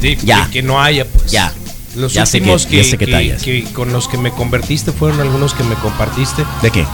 [0.00, 0.46] Sí, Ya.
[0.46, 1.30] Que, que no haya, pues.
[1.30, 1.52] Ya.
[1.96, 3.42] Los Ya sé últimos que- que, ya sé qué que- tallas.
[3.42, 6.44] que con los que me convertiste fueron algunos que me compartiste.
[6.62, 6.84] ¿De qué?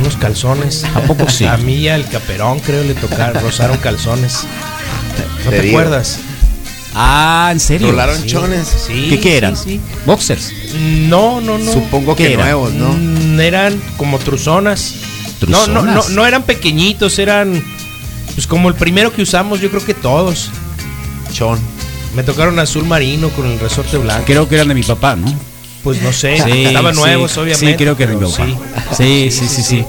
[0.00, 0.84] Unos calzones.
[0.94, 1.44] ¿A poco sí?
[1.44, 4.40] A mí y al caperón, creo, le tocaron, rozaron calzones.
[5.44, 6.18] ¿No Te te, acuerdas?
[6.94, 7.90] Ah, ¿en serio?
[7.90, 8.68] Rolaron Sí, chones.
[8.86, 9.56] Sí, ¿Qué, qué eran?
[9.56, 9.80] sí, sí.
[10.06, 10.52] Boxers.
[11.08, 11.72] No, no, no.
[11.72, 12.44] Supongo ¿Qué que era?
[12.44, 12.92] nuevos, ¿no?
[12.92, 14.94] Mm, Eran como truzonas.
[15.46, 16.10] No, no, no, ¿Truzonas?
[16.10, 17.62] no eran pequeñitos, eran
[18.34, 20.50] pues como el primero que usamos, yo creo que todos.
[21.32, 21.58] Chon.
[22.14, 24.24] Me tocaron azul marino con el resorte blanco.
[24.26, 25.32] Creo que eran de mi papá, ¿no?
[25.82, 27.70] Pues no sé, Sí, estaban sí, nuevos, obviamente.
[27.70, 28.56] Sí, creo que era sí.
[28.96, 29.84] Sí, sí, sí, sí.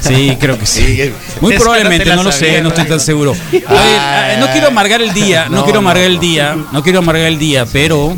[0.00, 1.12] Sí, creo que sí.
[1.40, 3.32] Muy probablemente, no lo sabía, sé, no estoy tan seguro.
[3.52, 6.82] Oye, eh, no quiero amargar el día, no, No, quiero amargar no, el día, no
[6.82, 8.16] quiero amargar el día, pero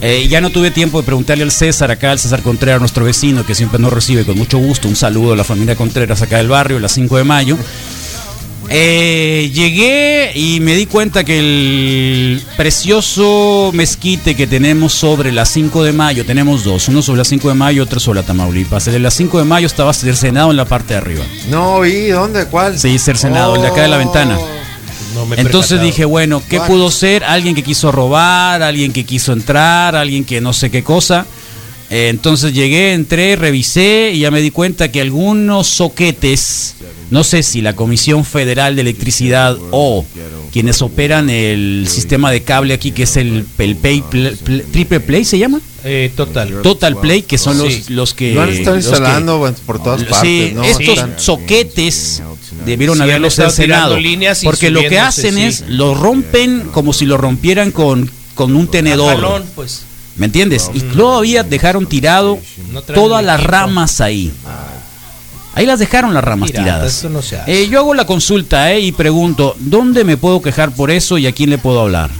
[0.00, 3.44] eh, ya no tuve tiempo de preguntarle al César, acá al César Contreras, nuestro vecino,
[3.44, 4.88] que siempre nos recibe con mucho gusto.
[4.88, 7.58] Un saludo a la familia Contreras acá del barrio, las 5 de mayo.
[8.74, 15.84] Eh, llegué y me di cuenta que el precioso mezquite que tenemos sobre las 5
[15.84, 18.86] de mayo, tenemos dos, uno sobre las 5 de mayo, otro sobre la Tamaulipas.
[18.86, 21.24] El de las 5 de mayo estaba cercenado en la parte de arriba.
[21.50, 22.46] No vi, ¿dónde?
[22.46, 22.78] ¿Cuál?
[22.78, 24.38] Sí, cercenado, el de acá de la ventana.
[25.14, 25.86] No me Entonces percatado.
[25.86, 26.66] dije, bueno, ¿qué What?
[26.68, 27.24] pudo ser?
[27.24, 31.26] Alguien que quiso robar, alguien que quiso entrar, alguien que no sé qué cosa.
[31.94, 36.74] Eh, entonces llegué, entré, revisé y ya me di cuenta que algunos soquetes,
[37.10, 40.04] no sé si la Comisión Federal de Electricidad o
[40.52, 45.00] quienes operan el sistema de cable aquí, que es el, el Pay Pl- Pl- Triple
[45.00, 45.60] Play, ¿se llama?
[45.84, 46.62] Eh, total.
[46.62, 47.84] Total Play, que son los, Sí.
[47.88, 48.32] los que...
[48.34, 50.64] Lo han estado que- instalando por todas partes, Sí, ¿no?
[50.64, 52.22] estos Están- soquetes
[52.64, 55.42] debieron Sí, haberlos y Porque lo que hacen sí.
[55.42, 59.14] es lo rompen como si lo rompieran con, con un tenedor.
[59.16, 59.82] Jalón, pues.
[60.16, 60.70] ¿Me entiendes?
[60.74, 62.38] Y todavía dejaron tirado
[62.94, 64.32] todas las ramas ahí.
[65.54, 67.04] Ahí las dejaron las ramas tiradas.
[67.04, 67.20] no.
[67.46, 71.26] Eh, yo hago la consulta eh, y pregunto, ¿dónde me puedo quejar por eso y
[71.26, 72.10] a quién le puedo hablar?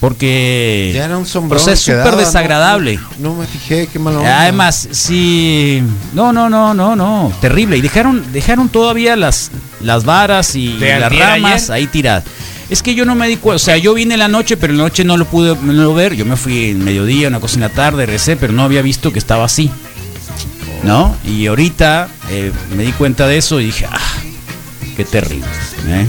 [0.00, 1.62] Porque Ya era un sombrón.
[1.62, 2.96] o sea, es súper desagradable.
[3.18, 4.40] No, no me fijé, qué mala onda.
[4.42, 7.78] Además, sí, no, no, no, no, no, terrible.
[7.78, 11.72] Y dejaron, dejaron todavía las, las varas y ¿De las ramas ayer?
[11.72, 12.24] ahí tiradas.
[12.70, 14.72] Es que yo no me di cuenta, o sea, yo vine en la noche, pero
[14.72, 16.14] en la noche no lo pude no lo ver.
[16.14, 19.12] Yo me fui en mediodía, una cosa en la tarde, recé, pero no había visto
[19.12, 19.70] que estaba así.
[20.82, 21.16] ¿No?
[21.26, 23.98] Y ahorita eh, me di cuenta de eso y dije, ah,
[24.96, 25.46] qué terrible.
[25.88, 26.06] ¿eh?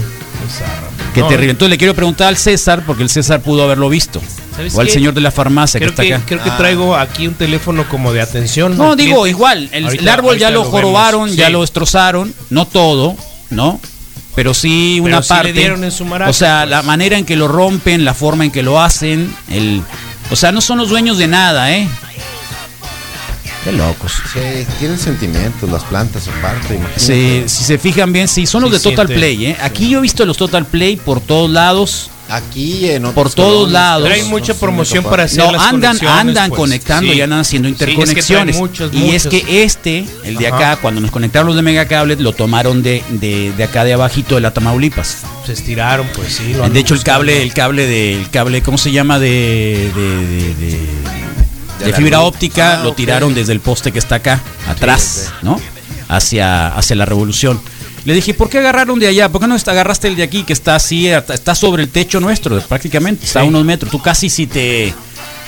[1.14, 1.52] Qué No, terrible.
[1.52, 4.20] Entonces le quiero preguntar al César, porque el César pudo haberlo visto.
[4.54, 4.92] ¿Sabes O al qué?
[4.92, 6.24] señor de la farmacia que Creo está que, acá.
[6.26, 6.56] creo que Ah.
[6.58, 8.76] traigo aquí un teléfono como de atención.
[8.76, 9.30] No, digo, cliente.
[9.30, 13.16] igual, el, Ahorita- el árbol ya lo jorobaron, ya lo destrozaron, no todo,
[13.50, 13.80] ¿no?
[14.36, 15.52] Pero sí Pero una sí le parte.
[15.54, 16.70] dieron en su maraca, o sea, pues.
[16.70, 19.82] la manera en que lo rompen, la forma en que lo hacen, el
[20.30, 21.88] o sea, no son los dueños de nada, ¿eh?
[23.64, 24.12] Qué locos.
[24.32, 24.40] Sí,
[24.78, 27.00] tienen sentimientos las plantas aparte, imagínate.
[27.00, 29.14] Sí, si se fijan bien, sí, son los Sí, de Total siente.
[29.14, 29.56] Play, ¿eh?
[29.60, 32.10] Aquí yo he visto los Total Play por todos lados.
[32.28, 34.08] Aquí en otros Por todos colonias, lados.
[34.08, 36.58] Traen mucha no, promoción para hacer No, las andan, andan pues.
[36.58, 37.18] conectando Sí.
[37.18, 38.56] y andan haciendo Sí, es que traen interconexiones.
[38.56, 42.32] muchos, y es que este, el de acá, cuando nos conectaron los de Megacable, lo
[42.32, 45.18] tomaron de, de, de acá de abajito de la Tamaulipas.
[45.46, 46.52] Se estiraron, pues sí.
[46.54, 49.20] lo De hecho, el cable, el cable del cable, ¿cómo se llama?
[49.20, 50.86] De, de, de- de-
[51.84, 52.28] de la fibra luz.
[52.28, 55.60] óptica, Ah, lo tiraron desde el poste que está acá, atrás, ¿no?
[56.08, 57.60] Hacia, hacia la revolución.
[58.06, 59.28] Le dije, ¿por qué agarraron de allá?
[59.28, 62.60] ¿Por qué no agarraste el de aquí que está así, está sobre el techo nuestro,
[62.60, 63.90] prácticamente, está a unos metros?
[63.90, 64.94] Tú casi si te,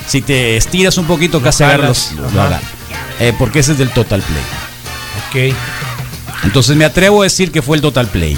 [0.05, 2.29] si te estiras un poquito, casi agarras, lo.
[3.21, 5.49] Eh, porque ese es del Total Play.
[5.51, 5.55] Ok.
[6.43, 8.37] Entonces me atrevo a decir que fue el Total Play.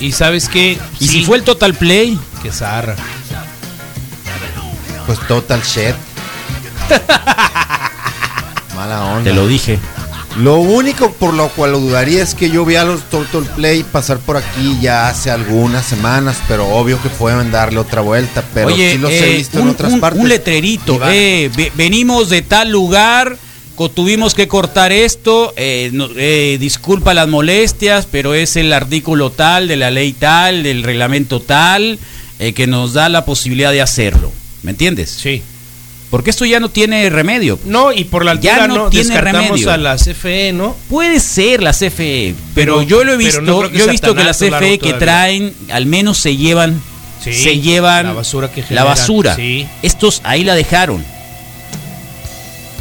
[0.00, 0.78] Y sabes qué?
[1.00, 2.94] Y Sí, si fue el Total Play, Que zarra.
[5.06, 5.94] Pues total shit.
[8.76, 9.24] Mala onda.
[9.24, 9.78] te lo dije.
[10.38, 13.82] Lo único por lo cual lo dudaría es que yo vi a los Total Play
[13.84, 18.68] pasar por aquí ya hace algunas semanas, pero obvio que pueden darle otra vuelta, pero
[18.68, 20.22] Oye, sí los eh, he visto un, en otras un- partes.
[20.22, 23.36] un letrerito, eh, ve- venimos de tal lugar,
[23.94, 29.66] tuvimos que cortar esto, eh, no- eh, disculpa las molestias, pero es el artículo tal,
[29.68, 31.98] de la ley tal, del reglamento tal,
[32.38, 34.32] eh, que nos da la posibilidad de hacerlo.
[34.62, 35.10] ¿Me entiendes?
[35.10, 35.42] Sí.
[36.12, 37.58] Porque esto ya no tiene remedio.
[37.64, 39.72] No, y por la Ya altura no no, tiene descartamos remedio.
[39.72, 40.76] a la CFE, ¿no?
[40.90, 44.22] Puede ser la CFE, pero, Pero- yo lo he visto, no yo he visto que
[44.22, 46.80] la CFE que traen, al menos se llevan,
[47.24, 49.34] Sí, se llevan la basura que la generan, basura.
[49.36, 49.66] sí.
[49.82, 51.02] Estos ahí la dejaron.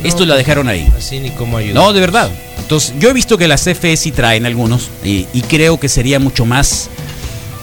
[0.03, 0.87] Estos la dejaron ahí.
[0.97, 1.75] Así ni cómo ayudar.
[1.75, 2.29] No, de verdad.
[2.59, 6.19] Entonces, yo he visto que la CFE sí traen algunos y, y creo que sería
[6.19, 6.89] mucho más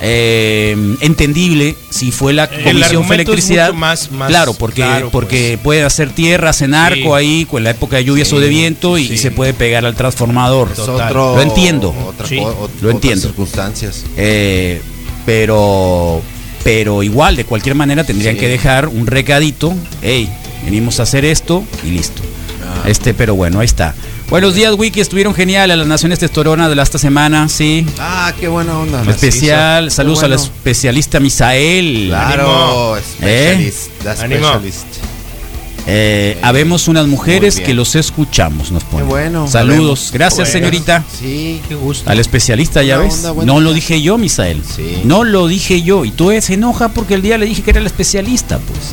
[0.01, 3.69] eh, entendible si fue la Comisión es Electricidad.
[3.69, 5.65] mucho más- más claro, porque, claro, porque pues.
[5.65, 7.25] puede hacer tierras en arco Sí.
[7.25, 9.15] ahí con la época de lluvias Sí, o de viento y, sí.
[9.15, 10.71] y se puede pegar al transformador.
[10.77, 11.91] Otro- Lo entiendo.
[12.07, 13.23] otra lo otras entiendo.
[13.27, 14.05] circunstancias.
[14.17, 14.81] Eh,
[15.27, 16.23] pero
[16.65, 18.41] pero igual de cualquier manera tendrían Sí.
[18.41, 20.29] que dejar un recadito hey
[20.65, 22.21] venimos a hacer esto y listo
[22.65, 22.89] Ah.
[22.89, 23.95] este pero bueno ahí está
[24.31, 25.01] Buenos días, Wiki.
[25.01, 27.87] Estuvieron geniales las Naciones Testosterona de la esta semana, sí.
[27.99, 29.03] Ah, qué buena onda.
[29.11, 29.97] Especial, Macizo.
[29.97, 30.53] saludos Qué a la bueno.
[30.53, 32.07] especialista Misael.
[32.09, 33.01] Claro, ¿Eh?
[33.01, 34.41] specialist, la Ánimo.
[34.49, 34.87] specialist.
[35.91, 39.07] Eh, habemos unas mujeres que los escuchamos, nos ponen.
[39.07, 39.49] Qué bueno.
[39.49, 39.77] Saludos.
[39.79, 40.11] Sabemos.
[40.13, 40.53] Gracias, Bueno.
[40.53, 41.05] señorita.
[41.19, 42.11] Sí, Qué gusto.
[42.11, 43.25] Al especialista, ya ves.
[43.25, 44.63] onda, no lo dije yo, Misael.
[44.77, 45.01] Sí.
[45.05, 46.05] No lo dije yo.
[46.05, 48.93] Y tú se enoja porque el día le dije que era el especialista, pues.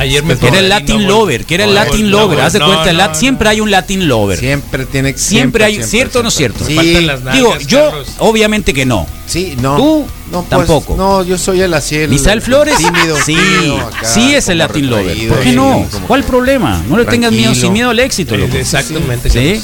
[0.00, 2.38] Ayer me Que era el Latin no Lover, que era el Latin Lover.
[2.38, 4.38] no Haz de cuenta, no, el lat- no, siempre hay un Latin Lover.
[4.38, 6.64] Siempre tiene que Siempre hay- ¿cierto o no cierto?
[6.64, 8.08] Me Sí, faltan las nalgas, Digo, yo, Carlos.
[8.18, 9.06] obviamente que no.
[9.26, 9.76] sí, no.
[9.76, 10.96] Tú, no, pues, tampoco.
[10.96, 14.58] No, yo soy el así el Misael Flores, tímido, sí, tímido acá, sí es el
[14.58, 15.28] Latin Lover.
[15.28, 15.86] ¿Por qué no?
[16.06, 16.82] ¿Cuál problema?
[16.88, 18.56] No le tengas miedo, sin miedo al éxito, Eh, loco.
[18.56, 19.28] Exactamente.
[19.28, 19.62] ¿Sí?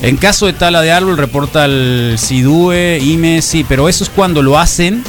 [0.00, 4.42] En caso de tala de árbol, reporta el SIDUE, IME, sí, pero eso es cuando
[4.42, 5.02] lo hacen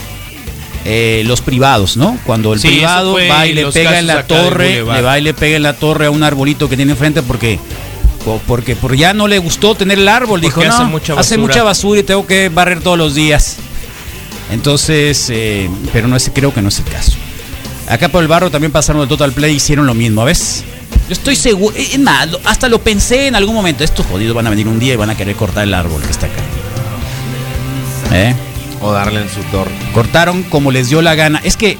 [0.91, 2.17] eh, los privados, ¿no?
[2.25, 5.33] Cuando el Sí, privado va y le pega en la torre, le va y le
[5.35, 7.59] pega en la torre a un arbolito que tiene enfrente porque
[8.25, 11.35] po- porque por ya no le gustó tener el árbol, dijo, hace no, mucha hace
[11.35, 11.41] basura".
[11.41, 13.57] mucha basura y tengo que barrer todos los días.
[14.51, 17.13] Entonces, eh, pero no es, creo que no es el caso.
[17.87, 20.63] Acá por el barro también pasaron el Total Play y hicieron lo mismo, ¿ves?
[21.07, 24.49] Yo estoy seguro, es más, hasta lo pensé en algún momento, estos jodidos van a
[24.49, 26.41] venir un día y van a querer cortar el árbol que está acá.
[28.11, 28.33] ¿Eh?
[28.81, 29.71] O darle en su torre.
[29.93, 31.41] Cortaron como les dio la gana.
[31.43, 31.77] Es que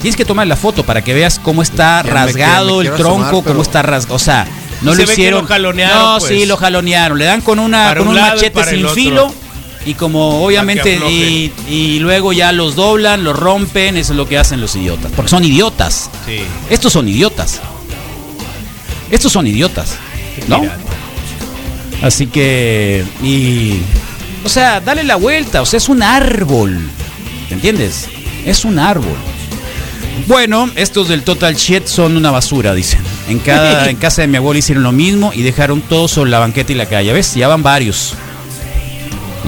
[0.00, 3.44] tienes que tomar la foto para que veas cómo está Ya rasgado el tronco, asomar,
[3.44, 4.14] cómo está rasgado.
[4.14, 4.46] O sea,
[4.82, 5.42] no Se lo hicieron.
[5.42, 6.32] lo jalonearon, no, pues.
[6.32, 7.18] sí, lo jalonearon.
[7.18, 9.32] Le dan con una con un machete sin filo.
[9.86, 14.36] Y como obviamente, y, y luego ya los doblan, los rompen, eso es lo que
[14.36, 15.10] hacen los idiotas.
[15.14, 16.10] Porque son idiotas.
[16.26, 16.40] Sí.
[16.68, 17.60] Estos son idiotas.
[19.10, 19.94] Estos son idiotas.
[20.46, 20.62] ¿No?
[22.02, 23.04] Así que.
[23.22, 23.80] Y.
[24.48, 25.60] O sea, dale la vuelta.
[25.60, 26.72] O sea, es un árbol.
[27.50, 28.06] ¿Me entiendes?
[28.46, 29.14] Es un árbol.
[30.26, 33.00] Bueno, estos del Total Shit son una basura, dicen.
[33.28, 36.38] En, cada, en casa de mi abuelo hicieron lo mismo y dejaron todo sobre la
[36.38, 37.12] banqueta y la calle.
[37.12, 37.34] ¿Ves?
[37.34, 38.14] Ya van varios.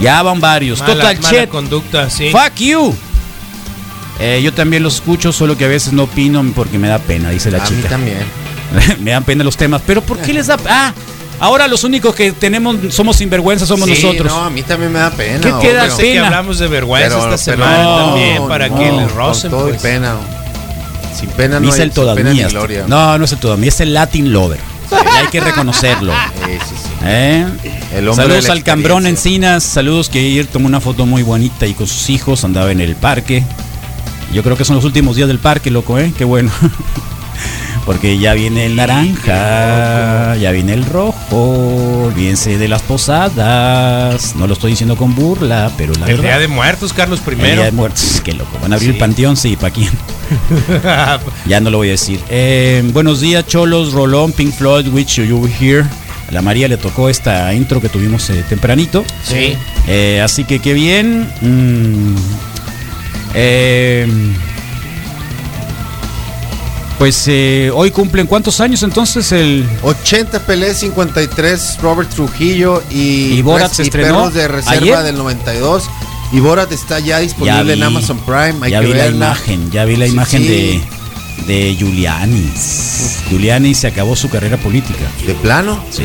[0.03, 0.81] Ya van varios.
[0.81, 1.49] mala- Total mala Shit.
[1.49, 2.29] conducta, sí.
[2.31, 2.95] Fuck you.
[4.19, 7.31] Eh, yo también los escucho, solo que a veces no opino porque me da pena,
[7.31, 7.89] dice la a mí chica.
[7.89, 8.19] también.
[9.01, 9.81] me dan pena los temas.
[9.87, 10.93] Pero ¿por qué les da Ah,
[11.41, 14.33] ahora los únicos que tenemos somos sinvergüenza somos Sí, nosotros.
[14.33, 15.41] No, a mí también me da pena.
[15.41, 16.27] ¿Qué te da que pena?
[16.27, 19.13] hablamos de vergüenza Pero- esta pero semana no, también para no, que les
[19.51, 19.83] con y pues.
[19.83, 20.15] pena.
[21.19, 22.49] Sin pena no hay el todavía.
[22.49, 22.85] gloria.
[22.87, 24.61] No, no es el todavía, es el Latin Lover.
[24.91, 26.13] Y hay que reconocerlo.
[26.47, 26.89] Sí, sí, sí.
[27.05, 27.47] ¿Eh?
[27.95, 29.07] El hombre saludos al Cambrón.
[29.07, 32.81] Encinas, saludos que ayer tomó una foto muy bonita y con sus hijos andaba en
[32.81, 33.45] el parque.
[34.33, 36.13] Yo creo que son los últimos días del parque, loco, ¿eh?
[36.17, 36.51] Qué bueno.
[37.87, 44.35] Porque ya viene el naranja, ya viene el rojo, olvídense de las posadas.
[44.37, 46.23] No lo estoy diciendo con burla, pero la El verdad.
[46.23, 47.55] Día de Muertos, Carlos El primero.
[47.57, 48.59] Día de Muertos, qué loco.
[48.61, 48.95] ¿Van a abrir Sí.
[48.95, 49.37] el panteón?
[49.37, 49.91] Sí, ¿para quién?
[51.47, 52.21] Ya no lo voy a decir.
[52.29, 55.85] Eh, buenos días, Cholos, Rolón, Pink Floyd, Which You Here.
[56.29, 59.05] A la María le tocó esta intro que tuvimos eh, tempranito.
[59.25, 59.57] sí.
[59.89, 61.29] Eh, así que qué bien.
[61.41, 62.15] Mm.
[63.35, 64.07] Eh,
[67.01, 73.43] pues eh, hoy cumplen cuántos años entonces el 80 Pelé, 53 Robert Trujillo y, ¿Y
[73.43, 75.03] Borat se estrenó Perros de Reserva ayer?
[75.05, 75.85] del 92.
[76.33, 78.55] Y Borat está ya ya disponible vi, en Amazon Prime.
[78.61, 79.17] Hay ya que vi la verla.
[79.29, 80.49] imagen, ya vi la Sí, imagen sí.
[80.49, 80.81] de
[81.47, 83.17] de Giulianis.
[83.31, 85.07] Giuliani se acabó su carrera política.
[85.27, 85.83] ¿De plano?
[85.91, 86.05] Sí.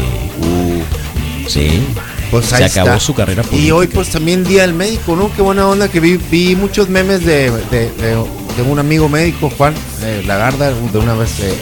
[1.50, 1.84] Sí.
[2.32, 3.00] Pues se acabó está.
[3.02, 3.68] su carrera política.
[3.68, 5.30] Y hoy pues también Día del Médico, ¿no?
[5.36, 9.50] Qué buena onda que vi, vi muchos memes de, de- de- de un amigo médico,
[9.58, 11.58] Juan eh, Lagarda, de una vez eh,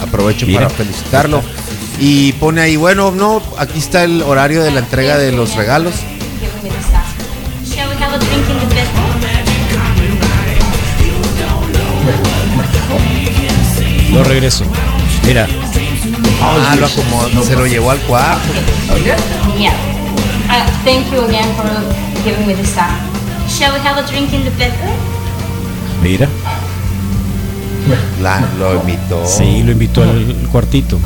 [0.00, 0.62] aprovecho Mira.
[0.62, 1.42] para felicitarlo.
[2.00, 5.94] Y pone ahí, bueno, no, aquí está el horario de la entrega de los regalos.
[14.12, 14.64] Lo regreso.
[15.26, 15.48] Mira.
[16.40, 18.42] Ah, lo acomodó, se lo llevó al cuarto.
[19.58, 19.72] Yeah.
[20.48, 21.66] Uh, thank you again for
[22.22, 23.00] giving me this time.
[23.48, 25.13] Shall we have a drink in the bedroom?
[26.04, 26.28] Mira.
[28.22, 29.24] La- lo invitó.
[29.26, 30.98] Sí, lo invitó al cuartito.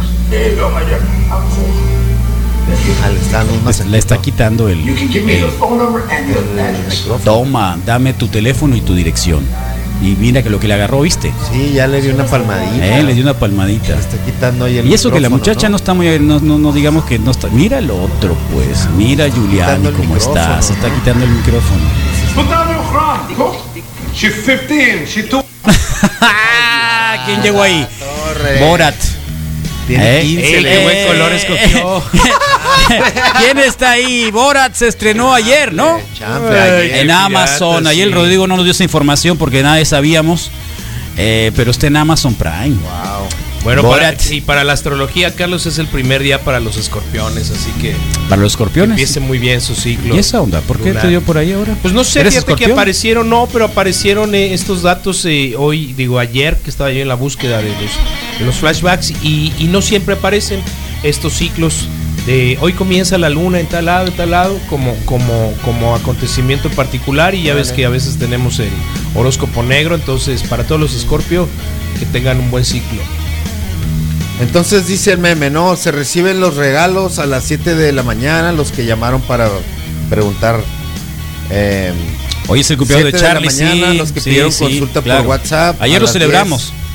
[3.88, 4.84] Le está quitando el.
[7.24, 9.44] Toma, dame tu teléfono y tu dirección.
[10.02, 11.32] Y mira que lo que le agarró, ¿viste?
[11.50, 12.98] Sí, ya le dio una palmadita.
[12.98, 13.94] Eh, le dio una palmadita.
[13.94, 16.58] Le está quitando ahí el Y eso que la muchacha no, está muy, no, no,
[16.58, 17.48] no digamos que no está.
[17.48, 18.88] Mira el otro, pues.
[18.96, 20.60] Mira el cómo está.
[20.60, 21.82] Se está quitando el micrófono.
[24.18, 25.06] She's 15.
[25.06, 25.46] She took.
[27.26, 27.86] ¿Quién llegó ahí?
[28.60, 28.94] Borat.
[29.86, 30.46] Tiene Eh, 15.
[30.46, 32.02] Ey, le- qué buen color escogió.
[33.38, 34.30] ¿Quién está ahí?
[34.30, 35.98] Borat se estrenó ayer, ¿no?
[36.20, 36.96] Ayer.
[36.98, 37.70] en Amazon.
[37.78, 38.14] pirata, Ayer el sí.
[38.14, 40.50] Rodrigo no nos dio esa información porque nadie sabíamos.
[41.16, 42.76] Eh, pero está en Amazon Prime.
[42.76, 43.17] Wow.
[43.74, 47.70] Bueno, para, y para la astrología, Carlos, es el primer día para los escorpiones, así
[47.80, 47.94] que
[48.28, 48.92] Para los escorpiones.
[48.92, 50.14] empiece muy bien su ciclo.
[50.16, 50.62] ¿Y esa onda?
[50.62, 51.02] ¿Por qué lunar.
[51.02, 51.76] te dio por ahí ahora?
[51.82, 52.72] Pues no sé, ¿Eres fíjate que escorpión?
[52.78, 57.08] aparecieron, no, pero aparecieron eh, estos datos eh, hoy, digo ayer, que estaba yo en
[57.08, 60.60] la búsqueda de los, de los flashbacks y, y no siempre aparecen
[61.02, 61.88] estos ciclos
[62.26, 66.68] de hoy comienza la luna en tal lado, en tal lado, como, como, como acontecimiento
[66.70, 68.70] particular y ya ves que a veces tenemos el
[69.14, 71.48] horóscopo negro, entonces para todos los escorpio,
[71.98, 73.00] que tengan un buen ciclo.
[74.40, 75.74] Entonces dice el meme, ¿no?
[75.76, 79.48] Se reciben los regalos a las 7 de la mañana, los que llamaron para
[80.08, 80.60] preguntar.
[81.50, 81.92] eh,
[82.46, 84.64] Hoy es el cumpleaños de 7 Charlie, la mañana, sí, los que sí, pidieron sí,
[84.64, 85.20] consulta claro.
[85.20, 85.76] por WhatsApp.
[85.82, 86.72] Ayer lo celebramos.
[86.72, 86.87] 10,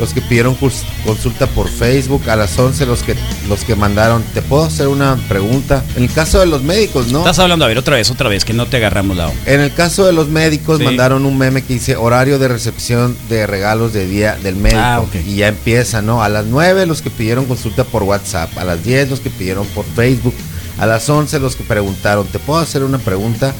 [0.00, 0.56] los que pidieron
[1.04, 3.14] consulta por Facebook, a las 11 los que
[3.48, 4.22] los que mandaron.
[4.34, 5.84] ¿Te puedo hacer una pregunta?
[5.94, 7.18] En el caso de los médicos, ¿no?
[7.18, 9.40] Estás hablando, a ver, otra vez, otra vez, que no te agarramos la onda.
[9.46, 10.84] En el caso de los médicos Sí.
[10.84, 14.80] mandaron un meme que dice horario de recepción de regalos de día del médico.
[14.82, 15.04] Ah.
[15.26, 16.22] Y ya empieza, ¿no?
[16.22, 19.66] A las 9 los que pidieron consulta por WhatsApp, a las 10 los que pidieron
[19.68, 20.34] por Facebook,
[20.78, 23.54] a las 11 los que preguntaron, ¿te puedo hacer una pregunta?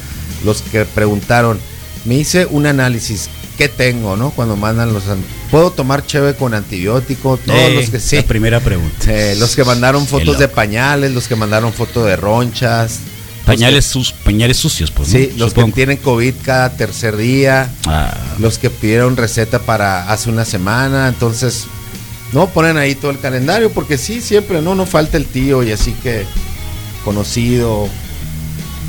[0.45, 1.61] Los que preguntaron,
[2.07, 3.28] me hice un análisis,
[3.61, 4.31] ¿qué tengo, no?
[4.31, 5.03] Cuando mandan los...
[5.51, 7.37] ¿Puedo tomar cheve con antibiótico?
[7.37, 8.17] Todos Eh, los que sí.
[8.17, 8.97] La primera pregunta.
[9.07, 13.01] Eh, los que mandaron fotos de pañales, los que mandaron fotos de ronchas.
[13.45, 15.11] Pañales, sus, pañales sucios, pues.
[15.11, 15.19] ¿no?
[15.19, 15.67] Sí, los Supongo.
[15.67, 21.09] que tienen COVID cada tercer día, Ah, los que pidieron receta para hace una semana,
[21.09, 21.65] entonces
[22.33, 25.71] no ponen ahí todo el calendario porque sí, siempre no, no falta el tío y
[25.71, 26.25] así que
[27.05, 27.91] conocido.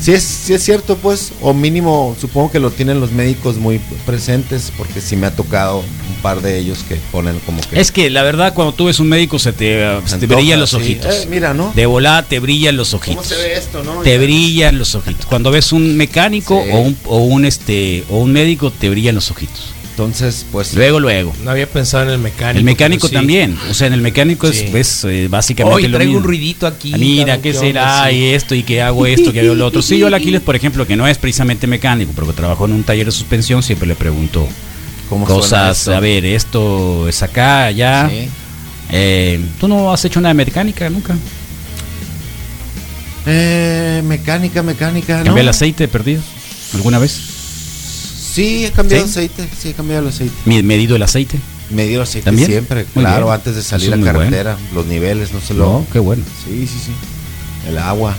[0.02, 3.78] Sí es, sí es cierto, pues, o mínimo supongo que lo tienen los médicos muy
[4.04, 7.80] presentes porque sí me ha tocado un par de ellos que ponen como que...
[7.80, 10.58] es que la verdad, cuando tú ves un médico, se te, se te antoja, brillan
[10.58, 10.76] los sí.
[10.76, 11.14] ojitos.
[11.14, 11.72] Eh, mira, ¿no?
[11.76, 13.26] De volada te brillan los ¿Cómo ojitos.
[13.26, 14.00] se ve esto, no?
[14.02, 14.18] Te Ya.
[14.18, 15.24] brillan los ojitos.
[15.26, 16.70] Cuando ves un mecánico Sí.
[16.72, 19.72] o, un, o un este o un médico, te brillan los ojitos.
[19.92, 20.72] Entonces, pues...
[20.74, 21.34] Luego, luego.
[21.44, 22.58] No había pensado en el mecánico.
[22.58, 23.14] El mecánico sí.
[23.14, 23.58] también.
[23.70, 24.70] O sea, en el mecánico es, Sí.
[24.74, 26.18] es, eh, básicamente Hoy lo traigo mismo.
[26.20, 26.92] un ruidito aquí.
[26.94, 28.10] Ah, Mira, ¿qué ¿qué será?
[28.10, 29.82] Y esto, y que hago esto, que hago lo otro.
[29.82, 32.72] Sí, yo al Aquiles, por ejemplo, que no es precisamente mecánico, pero que trabajó en
[32.72, 34.48] un taller de suspensión, siempre le pregunto
[35.10, 35.88] ¿Cómo cosas.
[35.88, 38.08] A ver, esto es acá, allá.
[38.08, 38.28] Sí.
[38.92, 41.14] Eh, ¿Tú no has hecho nada de mecánica nunca?
[43.26, 45.16] Eh, mecánica, mecánica.
[45.16, 45.40] ¿Cambiar ¿no?
[45.40, 46.22] el aceite perdido?
[46.74, 47.20] ¿Alguna vez?
[48.32, 49.10] Sí, he cambiado ¿Sí?
[49.10, 49.48] aceite.
[49.58, 50.34] Sí, he cambiado el aceite.
[50.62, 51.38] ¿Medido el aceite?
[51.70, 52.48] Medio aceite ¿También?
[52.48, 53.34] siempre, Muy claro, bien.
[53.34, 55.64] antes de salir a muy carretera, los niveles, no se lo.
[55.64, 56.22] No, qué bueno.
[56.44, 56.92] Sí, sí, sí.
[57.68, 58.14] El agua.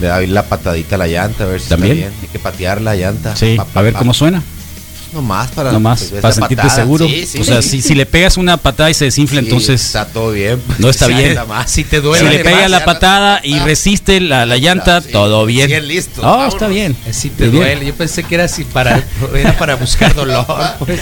[0.00, 1.92] Le da la patadita a la llanta, a ver si ¿También?
[1.98, 2.20] está bien.
[2.22, 3.34] Hay que patear la llanta.
[3.34, 3.98] Sí, Pa, pa, a ver pa.
[3.98, 4.42] cómo suena.
[5.12, 6.82] No más para, Nomás, pues, para sentirte patada.
[6.82, 7.06] seguro.
[7.08, 7.38] Sí, sí.
[7.40, 10.32] O sea, si, si le pegas una patada y se desinfla, Sí, entonces está todo
[10.32, 10.60] bien.
[10.78, 11.34] no está bien.
[11.34, 11.70] nada más.
[11.70, 15.08] Si te Si duele, le pega más, la patada y resiste la, la llanta, Sí,
[15.12, 15.66] todo bien.
[15.68, 16.54] bien, listo, No, vámonos.
[16.54, 16.94] está bien.
[17.06, 17.56] Eh, Si te bien.
[17.64, 19.02] duele, yo pensé que era así para,
[19.34, 20.44] era para buscar dolor.
[20.78, 21.00] pues.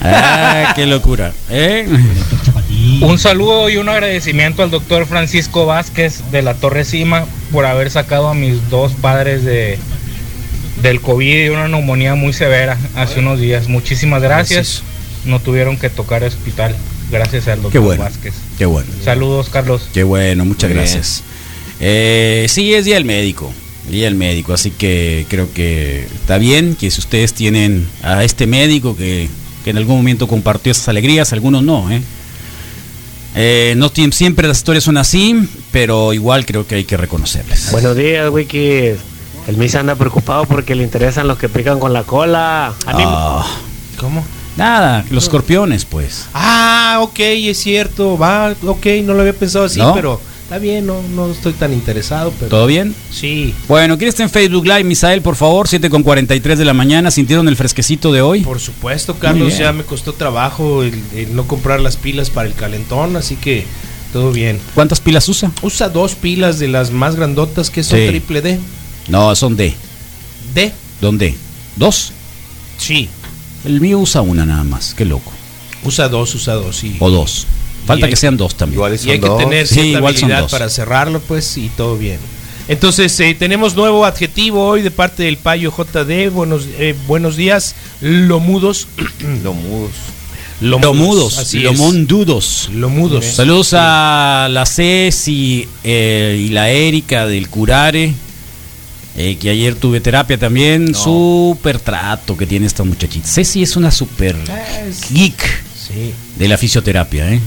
[0.00, 1.32] Ah, qué locura.
[1.50, 1.86] ¿eh?
[3.00, 7.90] Un saludo y un agradecimiento al doctor Francisco Vázquez de la Torre Cima por haber
[7.90, 9.78] sacado a mis dos padres de
[10.84, 13.68] del COVID y una neumonía muy severa hace unos días.
[13.68, 14.82] Muchísimas gracias.
[15.24, 16.76] No tuvieron que tocar hospital.
[17.10, 18.02] Gracias al Qué doctor bueno.
[18.04, 18.34] Vázquez.
[18.58, 18.88] Qué bueno.
[19.02, 19.88] Saludos, Carlos.
[19.94, 21.22] Qué bueno, muchas Muy gracias.
[21.80, 23.52] Eh, sí, es Día del Médico.
[23.90, 28.46] Día del Médico, así que creo que está bien que si ustedes tienen a este
[28.46, 29.28] médico que,
[29.62, 32.00] que en algún momento compartió esas alegrías, algunos no, ¿eh?
[33.36, 37.72] Eh, no siempre las historias son así, pero igual creo que hay que reconocerles.
[37.72, 38.92] Buenos días, Wiki.
[39.46, 42.72] El Misa anda preocupado porque le interesan los que pican con la cola.
[42.86, 43.10] Ánimo.
[43.12, 43.46] Ah,
[43.98, 44.24] ¿Cómo?
[44.56, 46.26] nada, los escorpiones, pues.
[46.32, 48.16] Ah, ok, es cierto.
[48.16, 49.92] Va, ok, no lo había pensado así, ¿No?
[49.94, 52.32] pero está bien, no, no estoy tan interesado.
[52.38, 52.94] Pero ¿Todo bien?
[53.10, 55.68] Sí, Bueno, ¿quién está en Facebook Live, Misael, por favor?
[55.68, 57.10] 7 con 43 de la mañana.
[57.10, 58.40] ¿Sintieron el fresquecito de hoy?
[58.42, 59.58] por supuesto, Carlos.
[59.58, 63.66] Ya me costó trabajo el, el no comprar las pilas para el calentón, así que
[64.12, 64.58] todo bien.
[64.74, 65.50] ¿Cuántas pilas usa?
[65.62, 68.06] Usa dos pilas de las más grandotas que son Sí.
[68.06, 68.60] triple D.
[69.08, 69.74] No, son D.
[70.54, 71.34] D, ¿Dónde?
[71.76, 72.12] ¿Dos?
[72.78, 73.08] sí.
[73.64, 75.32] El mío usa una nada más, qué loco.
[75.84, 76.96] Usa dos, usa dos, sí.
[76.98, 77.46] O dos.
[77.86, 78.74] Falta Y que hay- sean dos también.
[78.76, 82.18] Igual y hay que tener Sí, cierta igual habilidad para cerrarlo, pues, y todo bien.
[82.68, 86.28] Entonces, eh, tenemos nuevo adjetivo hoy de parte del Payo JD.
[86.30, 88.86] Buenos, eh, buenos días, lomudos.
[89.42, 89.90] Lo mudos.
[90.60, 92.68] Lomudos, así lomondudos.
[92.72, 93.24] Lomudos.
[93.24, 98.14] Saludos a la Ceci eh, y la Erika del Curare,
[99.16, 100.94] eh, que ayer tuve terapia también.
[100.94, 103.26] Súper trato que tiene esta muchachita.
[103.28, 104.36] Ceci es una super
[105.10, 106.12] geek Sí.
[106.38, 107.40] de la fisioterapia, ¿eh?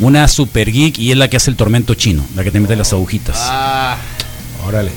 [0.00, 2.76] Una super geek y es la que hace el tormento chino, la que te mete
[2.76, 3.36] las agujitas.
[3.40, 3.96] Ah,
[4.66, 4.90] órale.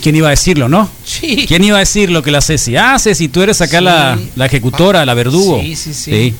[0.00, 0.88] ¿Quién, iba a decirlo, no?
[1.04, 1.44] Sí.
[1.48, 2.76] ¿Quién iba a decirlo que la Ceci?
[2.76, 3.84] Ah, Ceci, tú eres acá Sí.
[3.84, 5.60] la, la ejecutora, la verdugo.
[5.60, 6.34] Sí, sí, sí.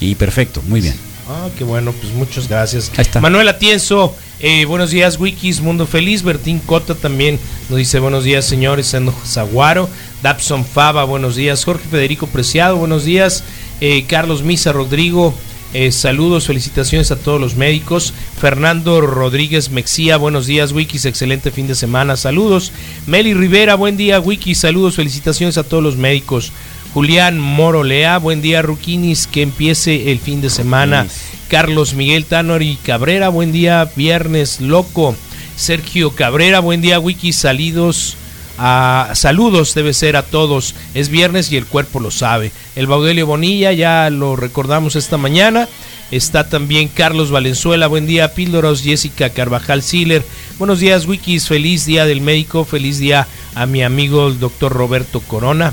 [0.00, 0.94] Y perfecto, muy bien.
[1.28, 2.90] Ah, qué bueno, pues muchas gracias.
[3.20, 6.22] Manuel Atienzo, eh, buenos días, Wikis, Mundo Feliz.
[6.22, 8.94] Bertín Cota también nos dice buenos días, señores.
[8.94, 9.88] Endo Zaguaro,
[10.22, 11.64] Dabson Fava, buenos días.
[11.64, 13.44] Jorge Federico Preciado, buenos días.
[13.80, 15.34] Eh, Carlos Misa Rodrigo,
[15.74, 18.14] eh, saludos, felicitaciones a todos los médicos.
[18.40, 22.72] Fernando Rodríguez Mexía, buenos días, Wikis, excelente fin de semana, saludos.
[23.06, 26.52] Meli Rivera, buen día, Wikis, saludos, felicitaciones a todos los médicos.
[26.94, 31.06] Julián Morolea, buen día, Ruquinis, que empiece el fin de semana.
[31.48, 35.16] Carlos Miguel Tanori Cabrera, buen día, viernes loco.
[35.56, 38.16] Sergio Cabrera, buen día, Wikis, salidos.
[38.58, 40.74] a saludos debe ser a todos.
[40.94, 42.52] Es viernes y el cuerpo lo sabe.
[42.76, 45.68] El Baudelio Bonilla, ya lo recordamos esta mañana.
[46.10, 50.22] Está también Carlos Valenzuela, buen día, Píldoros, Jessica Carvajal Siller.
[50.58, 55.20] Buenos días, Wikis, feliz día del médico, feliz día a mi amigo el doctor Roberto
[55.20, 55.72] Corona.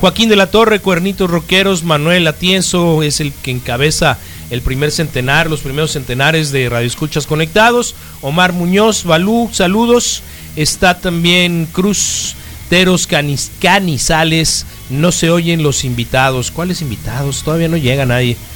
[0.00, 4.18] Joaquín de la Torre, Cuernitos Roqueros, Manuel Atienzo es el que encabeza
[4.54, 7.94] el primer centenar, los primeros centenares de Radio Escuchas Conectados.
[8.22, 10.22] Omar Muñoz, Balú, saludos.
[10.56, 12.34] Está también Cruz
[12.70, 14.66] Teros Canis- Canizales.
[14.90, 16.50] No se oyen los invitados.
[16.50, 17.42] ¿Cuáles invitados?
[17.42, 18.36] Todavía no llega nadie.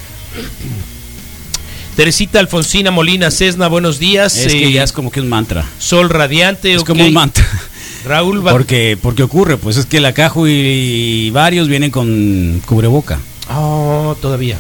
[1.96, 4.36] Teresita Alfonsina Molina Cesna, buenos días.
[4.36, 5.66] Es que Eh, ya es como que un mantra.
[5.80, 7.44] Sol Radiante, Es como un mantra.
[8.07, 13.18] Raúl Porque, porque ocurre, pues es que la Caju y, varios vienen con cubreboca.
[13.51, 14.57] Oh, todavía.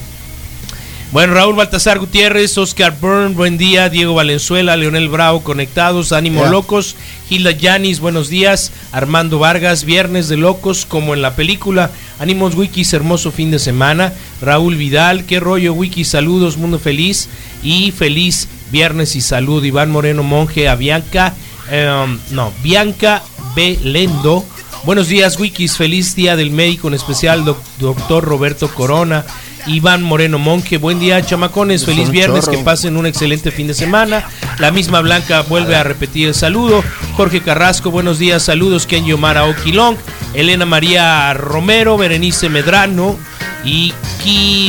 [1.10, 6.44] Bueno, Raúl Baltasar Gutiérrez, Oscar Byrne, buen día, Diego Valenzuela, Leonel Bravo, conectados, Ánimo.
[6.46, 6.96] Locos,
[7.30, 12.92] Gilda Yanis, buenos días, Armando Vargas, Viernes de Locos, como en la película, Ánimos Wikis,
[12.92, 17.30] hermoso fin de semana, Raúl Vidal, qué rollo Wikis, saludos, mundo feliz
[17.62, 21.32] y feliz viernes y salud, Iván Moreno Monje, a Bianca,
[21.70, 23.22] em, no, Bianca
[23.56, 24.44] Belendo,
[24.84, 25.76] Buenos días, Wikis.
[25.76, 29.24] Feliz día del médico, en especial doc- doctor Roberto Corona.
[29.68, 31.84] Iván Moreno Monje, buen día, chamacones.
[31.84, 32.58] Feliz viernes, chorro.
[32.58, 34.24] que pasen un excelente fin de semana.
[34.58, 36.82] La misma Blanca vuelve a repetir el saludo.
[37.16, 38.86] Jorge Carrasco, buenos días, saludos.
[38.86, 39.96] Ken Yomara Oquilong,
[40.34, 43.16] Elena María Romero, Berenice Medrano
[43.64, 43.92] y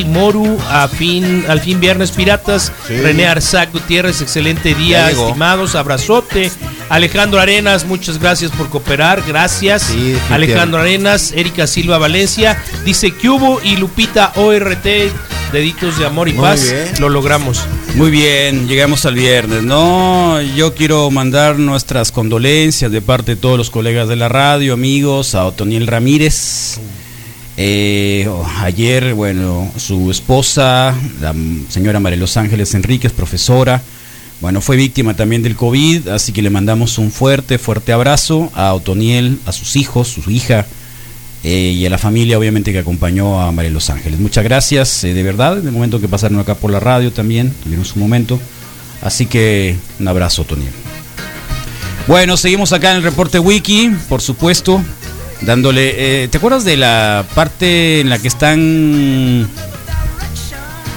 [0.06, 2.72] Moru a fin, al fin viernes piratas.
[2.86, 2.96] Sí.
[2.96, 6.50] René Arzac Gutiérrez, excelente día, estimados, abrazote.
[6.90, 9.94] Alejandro Arenas, muchas gracias por cooperar, gracias.
[10.28, 14.86] Alejandro Arenas, Erika Silva Valencia, dice hubo y Lupita ORT,
[15.52, 16.88] deditos de amor y Muy paz, bien.
[16.98, 17.60] lo logramos.
[17.94, 20.42] Muy bien, llegamos al viernes, ¿no?
[20.42, 25.36] Yo quiero mandar nuestras condolencias de parte de todos los colegas de la radio, amigos,
[25.36, 26.80] a Otoniel Ramírez.
[27.56, 28.28] Eh,
[28.62, 31.34] ayer, bueno, su esposa, la
[31.68, 33.80] señora María Los Ángeles Enríquez, profesora,
[34.40, 38.72] bueno, fue víctima también del COVID, así que le mandamos un fuerte, fuerte abrazo a
[38.72, 40.66] Otoniel, a sus hijos, su hija,
[41.44, 44.18] eh, y a la familia obviamente que acompañó a María Los Ángeles.
[44.18, 47.84] Muchas gracias, eh, de verdad, el momento que pasaron acá por la radio también, tuvieron
[47.84, 48.40] su momento.
[49.02, 50.72] Así que un abrazo, Toniel.
[52.06, 54.82] Bueno, seguimos acá en el reporte wiki, por supuesto,
[55.42, 56.24] dándole...
[56.24, 59.48] eh, ¿Te acuerdas de la parte en la que están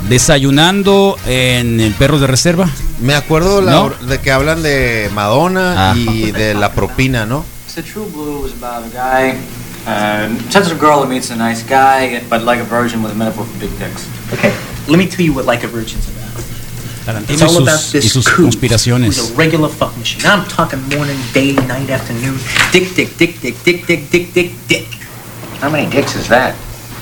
[0.10, 2.70] desayunando en el perro de reserva?
[3.04, 3.90] Me acuerdo la ¿No?
[3.90, 5.96] de que hablan de Madonna Ah.
[5.98, 7.44] y de la propina, ¿no?
[7.68, 9.36] So True Blue was about a guy,
[9.86, 13.46] uh, sensitive girl who meets a nice guy, but like a virgin with a metaphor
[13.46, 14.08] for big dicks.
[14.32, 14.54] Okay,
[14.88, 16.24] let me tell you what Like a Virgin's about.
[17.06, 19.20] Tarantino It's y all sus, about y this sus conspiraciones.
[19.20, 20.22] a regular fuck machine.
[20.24, 22.40] Now I'm talking morning, day, night, afternoon.
[22.72, 24.88] Dick, dick, dick, dick, dick, dick, dick, dick, dick.
[25.60, 26.56] How many dicks is that?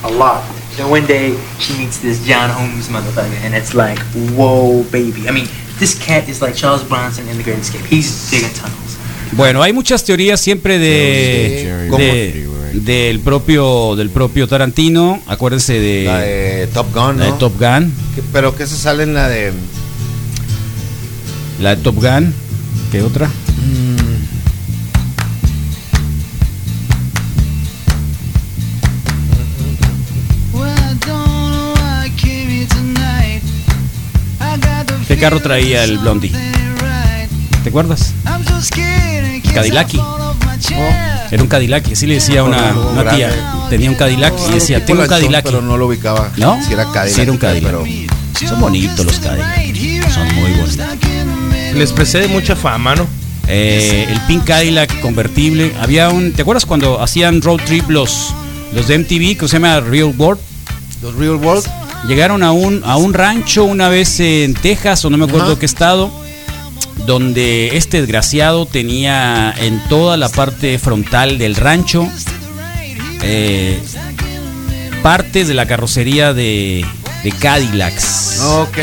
[0.03, 0.41] A lot.
[0.77, 3.99] So one day she meets this John Holmes motherfucker, and it's like,
[4.33, 5.27] whoa, baby.
[5.27, 5.47] I mean,
[5.81, 7.83] this cat is like Charles Bronson in The Great Escape.
[7.89, 8.77] He's digging tunnels.
[9.33, 15.19] Bueno, hay muchas teorías siempre de, de- del propio del propio Tarantino.
[15.27, 17.37] Acuérdense de, La de Top Gun, la de ¿no?
[17.37, 19.51] Top Gun, Que- Pero que se sale en la de...
[21.59, 22.33] la de Top Gun.
[22.91, 23.27] ¿Qué otra?
[23.27, 24.00] ¿Qué
[35.21, 36.31] carro traía el Blondie?
[37.61, 38.11] ¿Te acuerdas?
[39.53, 39.89] Cadillac.
[41.29, 43.29] Era un Cadillac, así le decía una, Oh, una tía.
[43.69, 45.43] Tenía un Cadillac y decía, tengo un Cadillac.
[45.43, 46.31] Pero no lo ubicaba.
[46.37, 46.59] ¿No?
[46.65, 47.15] Si era Cadillac.
[47.15, 47.71] Sí, era un Cadillac.
[47.71, 50.11] Pero Son bonitos los Cadillac.
[50.11, 50.77] Son muy bonitos.
[51.75, 53.05] Les precede mucha fama, ¿no?
[53.47, 55.71] Eh, el Pink Cadillac convertible.
[55.79, 56.31] Había un.
[56.33, 58.33] ¿Te acuerdas cuando hacían road trip los,
[58.73, 60.41] los de MTV que se llama Real World?
[61.03, 61.67] Los Real World.
[62.07, 65.65] Llegaron a un, a un rancho una vez en Texas o no me acuerdo qué
[65.65, 66.11] estado.
[67.05, 72.07] Donde este desgraciado tenía en toda la parte frontal del rancho
[73.23, 73.79] eh,
[75.01, 76.85] partes de la carrocería de,
[77.23, 78.39] de Cadillacs.
[78.41, 78.77] Ok.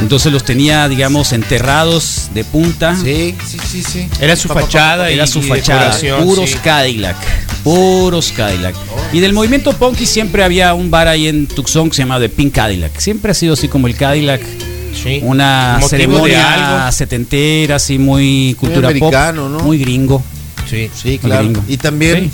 [0.00, 2.96] Entonces los tenía, digamos, enterrados de punta.
[2.96, 4.08] Sí, sí, sí, sí.
[4.20, 5.96] Era su fachada Era su y fachada.
[6.22, 6.58] Puros sí.
[6.62, 7.16] Cadillac.
[7.64, 8.74] Puros Cadillac.
[9.12, 12.28] Y del movimiento punky siempre había un bar ahí en Tucson que se llamaba The
[12.28, 12.98] Pink Cadillac.
[12.98, 14.42] Siempre ha sido así como el Cadillac.
[15.22, 16.92] Una Motivo de ceremonia algo.
[16.92, 19.52] setentera, así muy cultura americano, pop.
[19.58, 19.64] ¿no?
[19.64, 20.22] Muy gringo.
[20.70, 21.42] Sí, Sí, Muy claro.
[21.44, 21.62] gringo.
[21.68, 22.30] Y también Sí.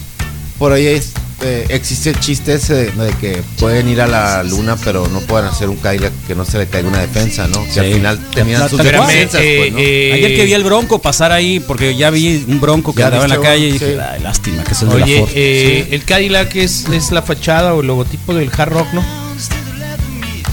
[0.59, 1.12] por ahí es,
[1.43, 5.20] eh, existe el chiste ese de, de que pueden ir a la luna, pero no
[5.20, 7.64] pueden hacer un Cadillac que no se le caiga una defensa, ¿no?
[7.64, 7.78] Que Sí.
[7.80, 9.78] al final tenían sus defensas, pues, ¿no?
[9.78, 13.30] Ayer que vi el bronco pasar ahí, porque ya vi un bronco que andaba en
[13.30, 13.84] la calle y sí.
[13.86, 15.30] dije, "Ay, lástima que es el de la Oye, Ford".
[15.34, 15.95] eh, Sí.
[15.95, 19.05] el Cadillac es, es la fachada o el logotipo del hard rock, ¿no?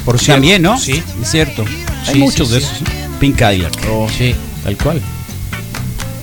[0.06, 0.34] Por cierto.
[0.36, 0.80] También, ¿no?
[0.80, 1.04] Sí.
[1.22, 1.66] Es cierto.
[2.08, 2.68] Hay muchos sí, de sí.
[2.68, 2.88] esos.
[3.20, 3.74] Pink Cadillac.
[4.18, 4.34] Sí.
[4.64, 5.02] Tal cual.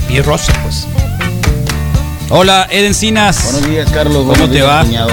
[0.09, 0.87] Y rosa, pues.
[2.37, 3.45] Hola, Ed Encinas.
[3.53, 4.17] Buenos días, Carlos.
[4.17, 4.85] ¿Cómo Buenos te días, va?
[4.85, 5.11] cuñado.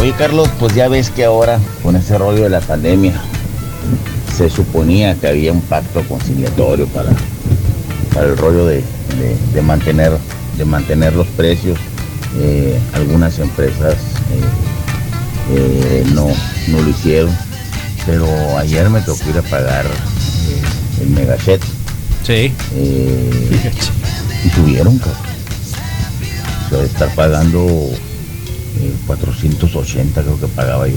[0.00, 3.14] Oye, Carlos, pues ya ves que ahora, con ese rollo de la pandemia,
[4.36, 7.08] se suponía que había un pacto conciliatorio para,
[8.12, 8.76] para el rollo de,
[9.18, 10.12] de- de mantener,
[10.58, 11.78] de mantener los precios.
[12.38, 16.26] Eh, algunas empresas eh, eh, no,
[16.68, 17.34] no lo hicieron,
[18.04, 18.26] pero
[18.58, 19.86] ayer me tocó ir a pagar
[21.00, 21.62] el megachet.
[22.26, 22.52] Sí.
[22.76, 25.35] Y subieron, cabrón.
[26.70, 27.64] De estar pagando
[28.80, 30.96] eh, 480 creo que pagaba yo.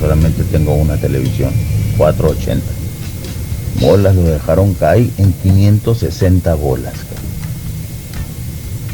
[0.00, 1.50] Solamente tengo una televisión,
[1.96, 2.64] 480.
[3.80, 6.94] Bolas lo dejaron caer en 560 bolas.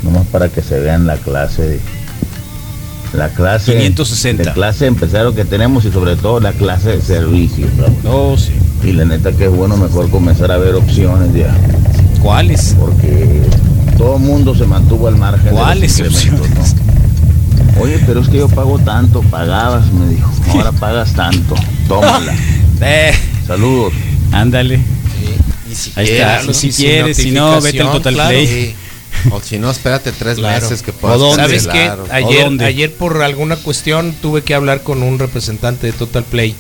[0.03, 1.81] Nomás para que se vean la clase de
[3.13, 4.45] la clase 560.
[4.45, 7.67] de clase de empresario que tenemos y sobre todo la clase de servicio.
[7.77, 7.97] cabrón.
[8.07, 8.53] Oh, sí.
[8.83, 11.55] Y la neta que es bueno mejor comenzar a ver opciones ya.
[12.23, 12.77] ¿Cuáles?
[12.79, 13.43] Porque
[14.01, 15.45] todo el mundo se mantuvo al margen.
[15.45, 17.83] de ¿Cuáles incrementos, ¿no?
[17.83, 20.31] Oye, pero es que yo pago tanto, pagabas, me dijo.
[20.53, 21.55] Ahora pagas tanto.
[21.87, 22.35] Tómala.
[22.83, 23.13] Eh,
[23.47, 23.93] Saludos.
[24.33, 24.81] ándale.
[25.71, 26.43] Y si Ahí quieres, está.
[26.47, 26.55] ¿no?
[26.55, 28.31] Si quieres, si no, vete al Total claro.
[28.31, 28.47] Play.
[28.47, 28.75] Sí.
[29.31, 30.63] O si no, espérate tres Claro.
[30.63, 31.93] meses que puedas ¿Sabes qué?
[32.11, 36.55] Ayer, ayer por alguna cuestión tuve que hablar con un representante de Total Play.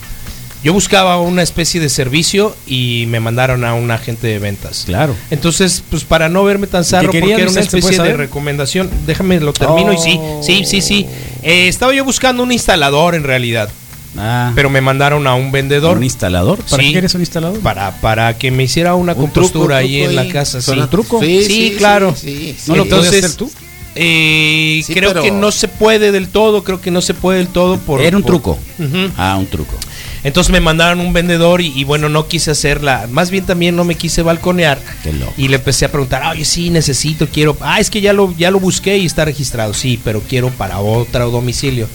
[0.62, 4.82] Yo buscaba una especie de servicio y me mandaron a un agente de ventas.
[4.84, 5.14] Claro.
[5.30, 9.40] Entonces, pues para no verme tan zarro, quería, porque era una especie de recomendación, déjame
[9.40, 11.06] lo termino y sí, sí, sí, sí.
[11.42, 13.70] Eh, estaba yo buscando un instalador en realidad,
[14.18, 15.96] Ah, pero me mandaron a un vendedor.
[15.96, 16.58] ¿Un instalador?
[16.58, 16.88] ¿Para Sí.
[16.88, 17.60] qué quieres un instalador?
[17.60, 20.60] Para, para que me hiciera una Un compostura truco, ahí truco en la casa.
[20.60, 20.90] ¿Suena sí.
[20.90, 21.20] truco?
[21.20, 22.14] Sí, claro.
[22.16, 22.70] sí, sí.
[22.72, 23.50] ¿No lo puedes Entonces, hacer tú?
[23.94, 27.78] eh, creo que no se puede del todo, creo que no se puede del todo
[27.78, 28.00] por...
[28.00, 28.58] Era un por- truco.
[28.78, 29.10] Ujú.
[29.16, 29.74] Ah, un truco.
[30.22, 33.84] Entonces me mandaron un vendedor y, y bueno, no quise hacerla, más bien también no
[33.84, 35.32] me quise balconear Qué loco.
[35.38, 38.50] y le empecé a preguntar, oye, sí, necesito, quiero, ah, es que ya lo, ya
[38.50, 41.88] lo busqué y está registrado, sí, pero quiero para otro domicilio.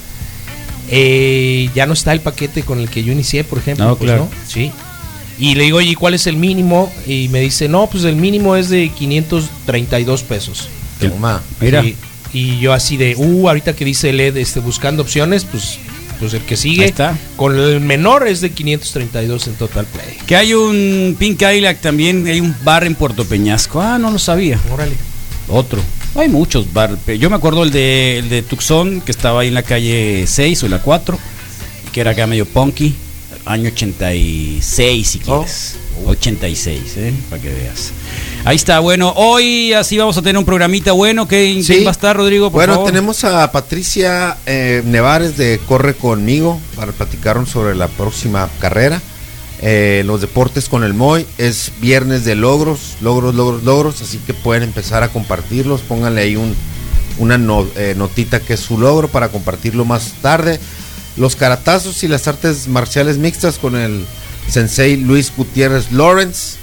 [0.89, 3.85] Eh, ya no está el paquete con el que yo inicié, por ejemplo.
[3.85, 4.29] No, pues, claro.
[4.31, 4.47] ¿no?
[4.47, 4.71] Sí.
[5.37, 6.91] Y le digo, oye, ¿y ¿cuál es el mínimo?
[7.07, 10.69] Y me dice, no, pues el mínimo es de 532 pesos.
[10.99, 11.41] Toma.
[11.59, 11.83] Mira.
[11.83, 11.95] Y,
[12.33, 15.79] y yo así de, uh, ahorita que dice LED, este, buscando opciones, pues,
[16.19, 16.85] pues el que sigue.
[16.85, 17.17] Está.
[17.35, 20.17] Con el menor es de 532 en Total Play.
[20.25, 23.81] Que hay un Pink Cadillac también, hay un bar en Puerto Peñasco.
[23.81, 24.59] Ah, no lo sabía.
[24.71, 24.95] Órale.
[25.47, 25.81] Otro.
[26.15, 26.97] Hay muchos bar.
[27.19, 30.63] Yo me acuerdo el de, el de Tucson, que estaba ahí en la calle 6
[30.63, 31.19] o la 4,
[31.91, 32.95] que era acá medio punky.
[33.45, 35.77] Año 86, si quieres.
[36.05, 37.13] 86, ¿eh?
[37.29, 37.91] Para que veas.
[38.43, 39.13] Ahí está, bueno.
[39.15, 41.27] Hoy así vamos a tener un programita bueno.
[41.27, 41.73] ¿Qué, Sí.
[41.73, 42.51] ¿Quién va a estar, Rodrigo?
[42.51, 42.87] Por Bueno, favor?
[42.91, 49.01] tenemos a Patricia eh, Nevares de Corre conmigo para platicarnos sobre la próxima carrera.
[49.61, 54.33] Eh, los deportes con el MOI es viernes de logros, logros, logros, logros, así que
[54.33, 55.81] pueden empezar a compartirlos.
[55.81, 56.53] Pónganle ahí un,
[57.17, 60.59] una no- eh, notita que es su logro para compartirlo más tarde.
[61.17, 64.05] Los caratazos y las artes marciales mixtas con el
[64.49, 66.57] sensei Luis Gutiérrez Lawrence.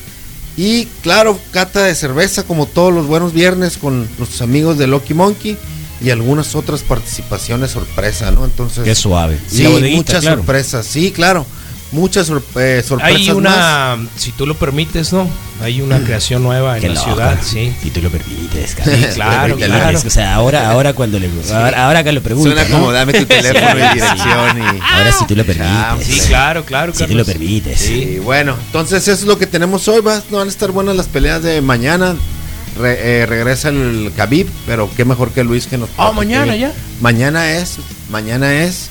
[0.57, 5.15] Y claro, cata de cerveza como todos los buenos viernes con nuestros amigos de Lucky
[5.15, 5.57] Monkey
[6.03, 8.45] y algunas otras participaciones sorpresa, ¿no?
[8.45, 9.39] Entonces, Qué suave.
[9.49, 10.39] Sí, muchas claro.
[10.39, 11.47] sorpresas, sí, claro.
[11.93, 13.37] Muchas sor- eh, sorpresas Hay más.
[13.37, 15.29] una, si tú lo permites, ¿no?
[15.61, 17.07] Hay una creación nueva en Qué la loco.
[17.07, 17.73] ciudad, sí.
[17.83, 19.11] Si tú lo permites, Sí, cabrón.
[19.15, 19.99] claro, Te claro.
[19.99, 22.51] O sea, ahora, ahora cuando le ahora, ahora que lo pregunto.
[22.51, 25.71] Suena como dame tu teléfono y dirección y Ahora si tú lo permites.
[25.71, 26.93] Ah, Sí, claro, claro.
[26.93, 27.27] Si tú Carlos.
[27.27, 27.79] lo permites.
[27.79, 30.01] Sí, bueno, entonces eso es lo que tenemos hoy.
[30.01, 32.17] Va- no van a estar buenas las peleas de mañana.
[32.81, 35.91] Re- eh, regresa el Khabib, pero qué mejor que Luis que nos.
[35.99, 36.17] Ah, platique.
[36.17, 36.73] mañana ya.
[37.03, 37.77] Mañana es,
[38.11, 38.89] mañana es.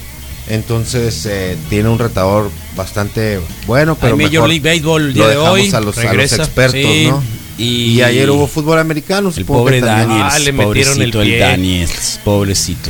[0.48, 5.28] Entonces eh, tiene un retador bastante bueno, pero Hay Major mejor League Baseball el lo
[5.28, 5.62] de dejamos hoy.
[5.62, 7.24] a los, a los regresa, expertos, sí, ¿no?
[7.58, 7.64] Y,
[7.94, 9.30] Y, ayer hubo fútbol americano.
[9.30, 9.82] el supongo pobre.
[9.82, 10.34] Daniels.
[10.34, 11.38] Ah, le metieron el pobrecito el, pie.
[11.40, 12.20] Daniels.
[12.24, 12.90] Pobrecito.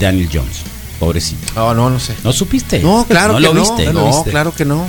[0.00, 0.62] Daniel Jones.
[0.98, 1.52] Pobrecito.
[1.54, 2.14] No, no, no sé.
[2.24, 2.80] ¿No supiste?
[2.80, 3.60] No, claro ¿No que lo no.
[3.60, 3.92] viste?
[3.92, 4.86] No, claro que no.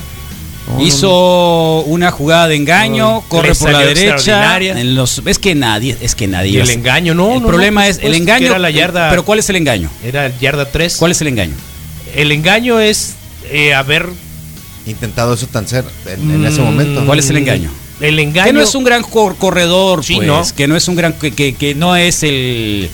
[0.68, 4.58] No, no, Hizo una jugada de engaño, No, corre por la derecha.
[4.60, 6.52] En los, es que nadie, es que nadie.
[6.52, 8.48] Y el es- engaño, no, El no, problema no, es pues, el que engaño.
[8.48, 9.90] era la yarda- Pero ¿cuál es el engaño?
[10.04, 10.96] Era yarda 3.
[10.98, 11.54] ¿Cuál es el engaño?
[12.16, 13.14] El engaño es
[13.52, 14.08] eh, haber.
[14.88, 17.06] Intentado eso tan ser en, en ese Mm, momento.
[17.06, 17.72] ¿Cuál es el engaño?
[18.02, 18.46] El engaño.
[18.48, 20.44] Que no es un gran cor- corredor, Sí, pues, ¿no?
[20.56, 22.90] que no es un gran, que, que, que no es el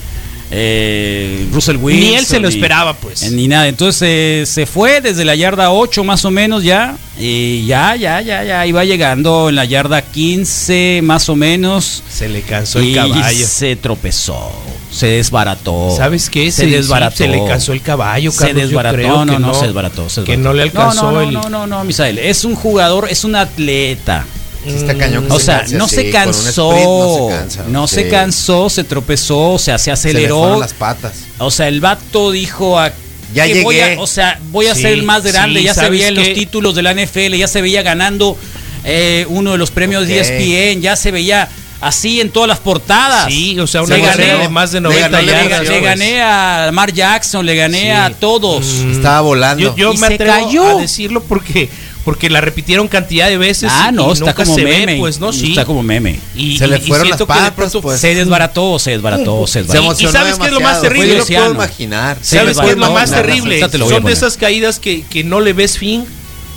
[0.51, 2.01] eh, Russell Wilson.
[2.09, 3.23] Ni él se lo esperaba, pues.
[3.23, 3.67] eh, Ni nada.
[3.67, 6.95] Entonces eh, se fue desde la yarda 8 más o menos ya.
[7.19, 8.65] Y ya, ya, ya, ya.
[8.65, 12.03] Iba llegando en la yarda 15 más o menos.
[12.09, 13.45] Se le cansó el caballo.
[13.47, 14.51] se tropezó.
[14.91, 15.93] Se desbarató.
[15.95, 16.51] ¿Sabes qué?
[16.51, 17.15] Se desbarató.
[17.15, 19.25] se le cansó el caballo, Se Carlos, yo desbarató.
[19.25, 19.53] no, que no, no.
[19.53, 20.09] se desbarató.
[20.09, 20.49] se Que desbarató.
[20.49, 22.17] no le alcanzó no, no, el- No, no, no, Misael.
[22.19, 24.25] Es un jugador, es un atleta.
[24.65, 27.63] Está cañón que O se sea, canse no así, se cansó, sprint no se cansa.
[27.67, 28.09] no se Sí.
[28.09, 30.39] cansó, se tropezó, o sea, se Se le aceleró.
[30.39, 31.13] fueron las patas.
[31.39, 32.91] O sea, el vato dijo a
[33.33, 33.95] Ya que voy llegué.
[33.95, 36.07] a- o sea, voy a Sí, ser el más grande, sí, ya se ¿sabes veía
[36.09, 38.37] en los títulos de la NFL, ya se veía ganando
[38.83, 40.07] eh, uno de los premios Ok.
[40.09, 41.47] de ESPN, ya se veía
[41.81, 43.31] así en todas las portadas.
[43.31, 45.49] Sí, o sea, Le una gané- carrera de más de le 90 gané- le yardas.
[45.61, 47.89] gané- Le gané a Mar Jackson, le gané Sí.
[47.89, 48.65] a todos.
[48.91, 49.63] Estaba volando.
[49.63, 50.77] Yo, yo Y me se atrevo cayó.
[50.77, 51.69] a decirlo porque
[52.03, 53.69] porque la repitieron cantidad de veces.
[53.73, 54.97] Ah, y- no, y está nunca como se ve, meme.
[54.99, 55.49] pues no, sí.
[55.49, 56.19] Está como meme.
[56.35, 57.21] Y, Se le fueron las
[57.53, 57.99] pronto- pues.
[57.99, 59.85] Se desbarató, se desbarató, se Se desbarató.
[59.85, 61.07] emocionó ¿Y sabes qué es lo más terrible?
[61.17, 62.17] Yo Fue lo puedo imaginar.
[62.21, 63.59] ¿Sabes qué es lo más terrible?
[63.89, 66.05] Son de esas caídas que, que no le ves fin,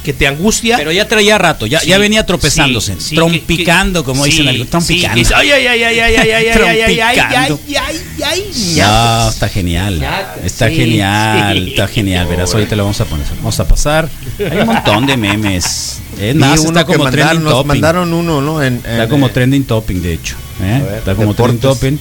[0.04, 0.76] que te angustia.
[0.76, 4.30] Pero ya traía rato, ya, Sí, ya venía tropezándose, sí, sí, trompicando, que- como sí,
[4.30, 5.28] dicen algo, sí, trompicando.
[5.34, 7.60] Ay, ay, ay, ay, ay, ay, ay, ay, ay, ay, ay, ay, ay, Trompicando.
[7.66, 10.06] ay, ay, ay, No, está genial.
[10.44, 11.70] Está Sí, genial, sí.
[11.70, 12.26] está genial.
[12.28, 13.26] Verás, ahorita lo vamos a poner.
[13.38, 14.08] Vamos a pasar.
[14.38, 16.00] Hay un montón de memes.
[16.20, 17.68] Es más, está que como mandaron, trending nos topping.
[17.68, 18.62] mandaron uno, ¿no?
[18.62, 20.36] En, Está como eh, trending topping, de hecho.
[20.62, 20.82] ¿eh?
[20.98, 21.98] Está como trending topping.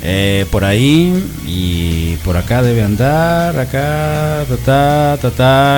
[0.00, 1.12] Eh, por ahí
[1.44, 5.30] y por acá debe andar, acá, ta, ta, ta,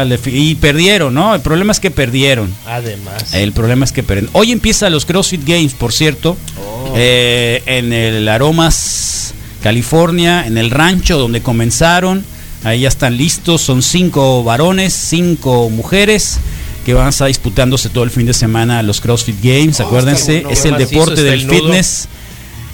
[0.05, 1.35] ta, y perdieron, ¿no?
[1.35, 2.55] El problema es que perdieron.
[2.67, 3.33] Además.
[3.33, 4.31] El problema es que perdieron.
[4.35, 6.93] Hoy empieza los CrossFit Games, por cierto, Oh.
[6.97, 12.23] eh, en el Aromas, California, en el rancho donde comenzaron.
[12.63, 16.39] Ahí ya están listos, son cinco varones, cinco mujeres
[16.85, 19.81] que van a estar disputándose todo el fin de semana los CrossFit Games.
[19.81, 21.73] Oh, Acuérdense, bueno, es el deporte del el nudo.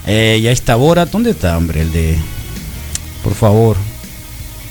[0.07, 1.05] Eh, y ahí está Bora.
[1.07, 1.83] ¿Dónde está, hombre?
[1.83, 2.17] El de.
[3.25, 3.77] Por favor.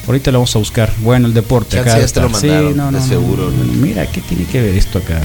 [0.08, 0.92] Ahorita lo vamos a buscar.
[1.00, 2.00] Bueno, el deporte acá.
[2.00, 3.74] ya te lo mandaron, Sí, no, de no, seguro, no, no.
[3.74, 5.22] Mira, ¿qué tiene que ver esto acá?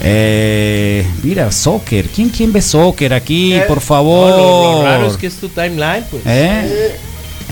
[0.00, 2.08] Eh, mira, soccer.
[2.08, 3.52] ¿Quién, ¿Quién ve soccer aquí?
[3.54, 4.30] Eh, Por no, favor.
[4.30, 6.22] lo, lo raro es que es tu timeline, pues.
[6.24, 6.96] ¿Eh?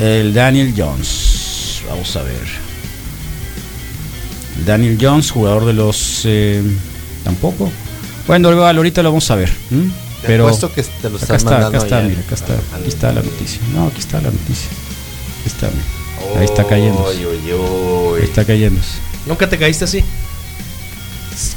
[0.01, 1.83] El Daniel Jones.
[1.89, 2.43] Vamos a ver.
[4.59, 6.23] El Daniel Jones, jugador de los.
[6.25, 6.63] eh,
[7.23, 7.71] tampoco.
[8.27, 9.51] Bueno, ahorita lo vamos a ver.
[10.23, 10.45] Te Pero.
[10.47, 12.53] apuesto que te lo acá están está, acá está, mira, acá está.
[12.55, 13.61] Al- Aquí está la noticia.
[13.75, 14.69] No, aquí está la noticia.
[15.41, 16.39] Aquí está, mira.
[16.41, 17.07] Ahí está cayendo.
[17.09, 18.81] Ahí está cayendo.
[19.27, 20.03] ¿Nunca te caíste así?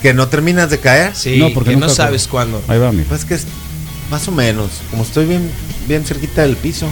[0.01, 1.15] Que no terminas de caer.
[1.15, 2.61] Sí, No, porque que no sabes cuándo.
[2.67, 3.05] Ahí va, mira.
[3.07, 3.45] Pues que es
[4.11, 4.69] más o menos.
[4.91, 5.49] Como estoy bien,
[5.87, 6.87] bien cerquita del piso.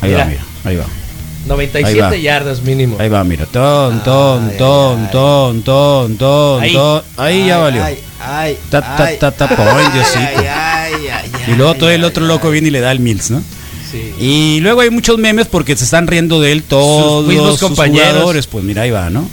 [0.00, 0.44] Ahí va, mira.
[0.64, 0.86] Ahí va.
[1.46, 2.16] 97 Ahí va.
[2.16, 2.96] yardas mínimo.
[2.98, 3.46] Ahí va, mira.
[3.46, 6.72] Ton, ton, Ay, ton, ay, ton, ton, ton, Ahí.
[6.72, 7.02] ton.
[7.16, 7.84] Ahí ya valió.
[7.84, 10.18] Ay, ay, Ta, ta, ay, ta, ta, ay, ay, Diosito.
[10.18, 13.30] ay, ay, ay, Y luego todo el otro loco viene y le da el Mills,
[13.30, 13.42] ¿no?
[13.90, 14.14] Sí.
[14.18, 18.08] Y luego hay muchos memes porque se están riendo de él todos mismos sus compañeros.
[18.12, 18.46] jugadores.
[18.46, 19.28] Pues mira, ahí va, ¿no?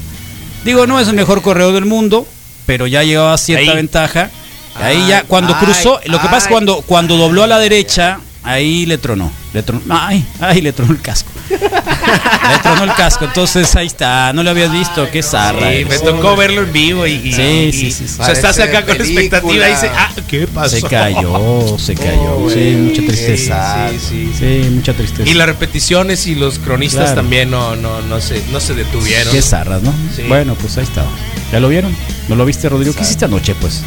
[0.65, 2.27] Digo, no es el mejor corredor del mundo,
[2.65, 3.75] pero ya llevaba cierta Ahí.
[3.77, 4.29] ventaja.
[4.75, 8.85] Ahí ya, cuando cruzó, lo que pasa es cuando, cuando dobló a la derecha, ahí
[8.85, 9.31] le tronó.
[9.53, 11.29] Le tronó, ay, ay, le tronó el casco.
[11.49, 13.25] le tronó el casco.
[13.25, 15.71] Entonces ahí está, no lo habías visto, qué zarra.
[15.73, 18.15] Sí, me tocó verlo en vivo y, y- Sí, y- sí, sí, sí.
[18.17, 19.21] O sea, estás acá con película.
[19.25, 20.75] expectativa y dices, ah, ¿qué pasó?
[20.77, 22.37] Se cayó, se cayó.
[22.37, 23.89] Oh, sí, mucha tristeza.
[23.89, 24.31] Sí, sí.
[24.63, 25.29] Sí, mucha tristeza.
[25.29, 27.15] Y las repeticiones y los cronistas Claro.
[27.21, 29.33] también no, no, no, se, no se detuvieron.
[29.33, 29.93] Qué zarras, ¿no?
[30.15, 30.23] Sí.
[30.29, 31.09] Bueno, pues ahí estaba.
[31.51, 31.93] ¿Ya lo vieron?
[32.29, 32.95] ¿No lo viste, Rodrigo?
[32.95, 33.81] ¿Qué hiciste anoche, pues?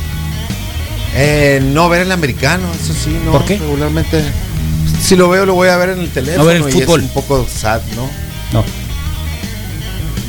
[1.14, 3.32] Eh, no ver el americano, eso sí, no.
[3.32, 3.56] ¿Por qué?
[3.56, 4.22] Regularmente.
[5.04, 6.44] Si lo veo, lo voy a ver en el teléfono.
[6.44, 7.00] No ver el y fútbol.
[7.00, 8.08] Es un poco sad, ¿no?
[8.52, 8.64] No.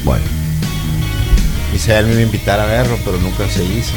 [0.03, 0.23] Bueno.
[1.71, 3.91] Quise él me iba a invitar a verlo, pero nunca se hizo.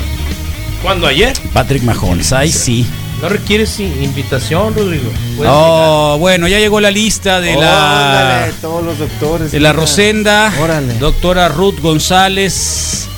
[0.83, 1.33] ¿Cuándo ayer?
[1.53, 2.87] Patrick Mahomes, ahí sí.
[3.20, 5.11] No requieres i- invitación, Rodrigo.
[5.45, 9.51] Oh, bueno, ya llegó la lista de la Óndale, todos los doctores.
[9.51, 9.72] de la.
[9.72, 10.95] Rosenda, Órale.
[10.95, 13.09] doctora Ruth González,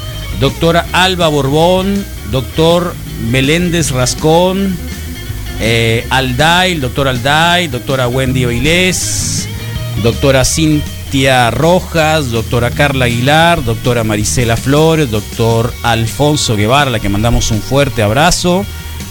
[0.40, 2.94] doctora Alba Borbón, doctor
[3.30, 4.74] Meléndez Rascón,
[5.60, 9.46] eh, Alday, el doctor Alday, doctora Wendy Oilés,
[10.02, 17.10] doctora Cintia Rojas, doctora Carla Aguilar, doctora Marisela Flores, doctor Alfonso Guevara, a la que
[17.10, 18.64] mandamos un fuerte abrazo,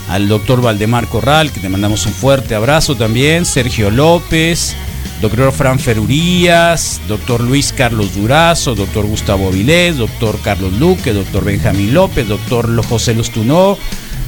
[0.10, 4.76] al doctor Valdemar Corral, que te mandamos un fuerte abrazo también, Sergio López,
[5.22, 11.94] doctor Fran Ferurías, doctor Luis Carlos Durazo, doctor Gustavo Vilés, doctor Carlos Luque, doctor Benjamín
[11.94, 13.78] López, doctor José Lostunó,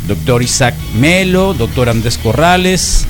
[0.07, 3.05] doctor Isaac Melo, doctor Andrés Corrales,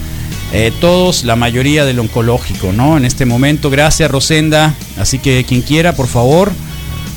[0.53, 2.97] eh, todos, la mayoría del oncológico, ¿no?
[2.97, 4.73] En este momento, gracias Rosenda.
[4.97, 6.51] Así que quien quiera, por favor,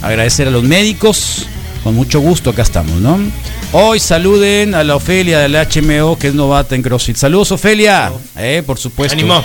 [0.02, 1.46] agradecer a los médicos.
[1.82, 3.18] Con mucho gusto, acá estamos, ¿no?
[3.72, 7.16] Hoy saluden a la Ofelia del HMO, que es novata en CrossFit.
[7.16, 8.12] Saludos, Ofelia.
[8.36, 9.18] Eh, por supuesto.
[9.18, 9.44] Ánimo.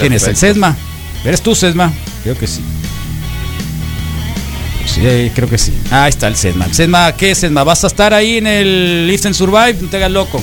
[0.00, 0.36] ¿Quién es el.
[0.36, 0.76] Sesma?
[1.24, 1.92] ¿Eres tú, Sesma?
[2.24, 2.62] Creo que sí.
[4.86, 5.72] Sí, eh, creo que sí.
[5.90, 6.72] Ah, ahí está el Sesma.
[6.72, 7.62] Sesma, ¿qué Sesma?
[7.64, 9.76] ¿Vas a estar ahí en el Live and Survive?
[9.80, 10.42] No te hagas loco.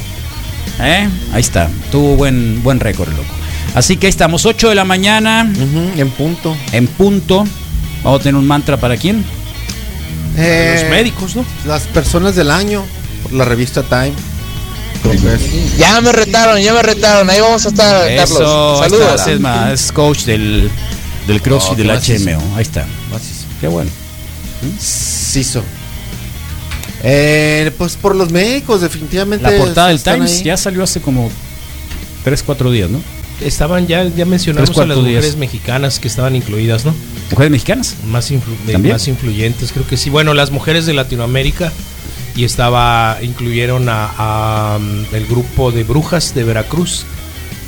[0.79, 1.07] ¿Eh?
[1.33, 1.69] Ahí está.
[1.91, 3.33] Tuvo buen, buen récord, loco.
[3.75, 5.41] Así que ahí estamos, 8 de la mañana.
[5.97, 6.55] en punto.
[6.71, 7.45] En punto.
[8.03, 9.23] Vamos a tener un mantra para quién?
[10.38, 11.43] Eh, los médicos, ¿no?
[11.65, 12.83] Las personas del año,
[13.23, 14.13] por la revista Time.
[15.77, 17.29] Ya me retaron, ya me retaron.
[17.29, 18.81] Ahí vamos a estar, Eso, Carlos.
[18.81, 19.11] ahí Saludos.
[19.13, 20.69] está Sesma, es coach del,
[21.27, 22.35] del CrossFit Oh, qué del.
[22.38, 22.55] HMO.
[22.55, 22.85] Ahí está.
[23.61, 23.89] Qué bueno.
[24.80, 25.64] Ciso.
[27.03, 29.49] Eh, pues por los médicos, definitivamente.
[29.49, 30.43] La portada del Times ahí.
[30.43, 31.30] ya salió hace como
[32.24, 33.01] 3, 4 días, ¿no?
[33.41, 35.08] Estaban ya, ya mencionamos Tres, a las días.
[35.08, 36.95] mujeres mexicanas que estaban incluidas, ¿no?
[37.32, 37.95] ¿Mujeres mexicanas?
[38.08, 38.93] Más, influ- de- ¿También?
[38.95, 40.10] más influyentes, creo que sí.
[40.10, 41.72] Bueno, las mujeres de Latinoamérica
[42.36, 47.05] y estaba, incluyeron a, a, um, el grupo de brujas de Veracruz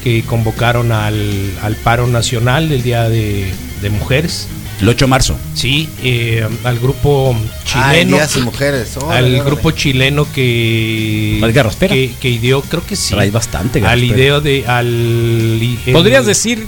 [0.04, 4.48] que convocaron al, al paro nacional el Día de, de Mujeres.
[4.82, 5.38] El 8 de marzo.
[5.54, 8.16] Sí, eh, al grupo Ah, chileno.
[8.18, 8.96] Días y mujeres.
[8.98, 9.42] al órale.
[9.44, 11.94] grupo chileno que ¿Al Garraspera?
[11.94, 13.14] que, que ideó, creo que sí.
[13.14, 16.66] Traes bastante, Al ideo de al el- ¿Podrías decir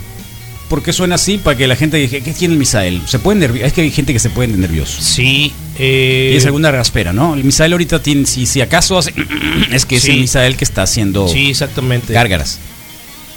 [0.70, 3.02] por qué suena así para que la gente diga, ¿qué tiene el Misael?
[3.06, 3.66] Se puede nervioso.
[3.68, 5.02] Es que hay gente que se puede nervioso.
[5.02, 5.52] Sí.
[5.80, 7.34] Eh, y es alguna raspera, ¿no?
[7.34, 9.14] El Misael ahorita tiene, si, si acaso hace,
[9.72, 10.12] es que es Sí.
[10.12, 12.14] el Misael que está haciendo Sí, exactamente.
[12.14, 12.60] gárgaras.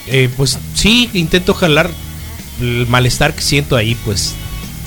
[0.09, 1.91] Eh, pues sí, intento jalar
[2.61, 4.35] el malestar que siento ahí, pues.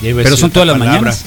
[0.02, 1.26] Pero son todas las mañanas.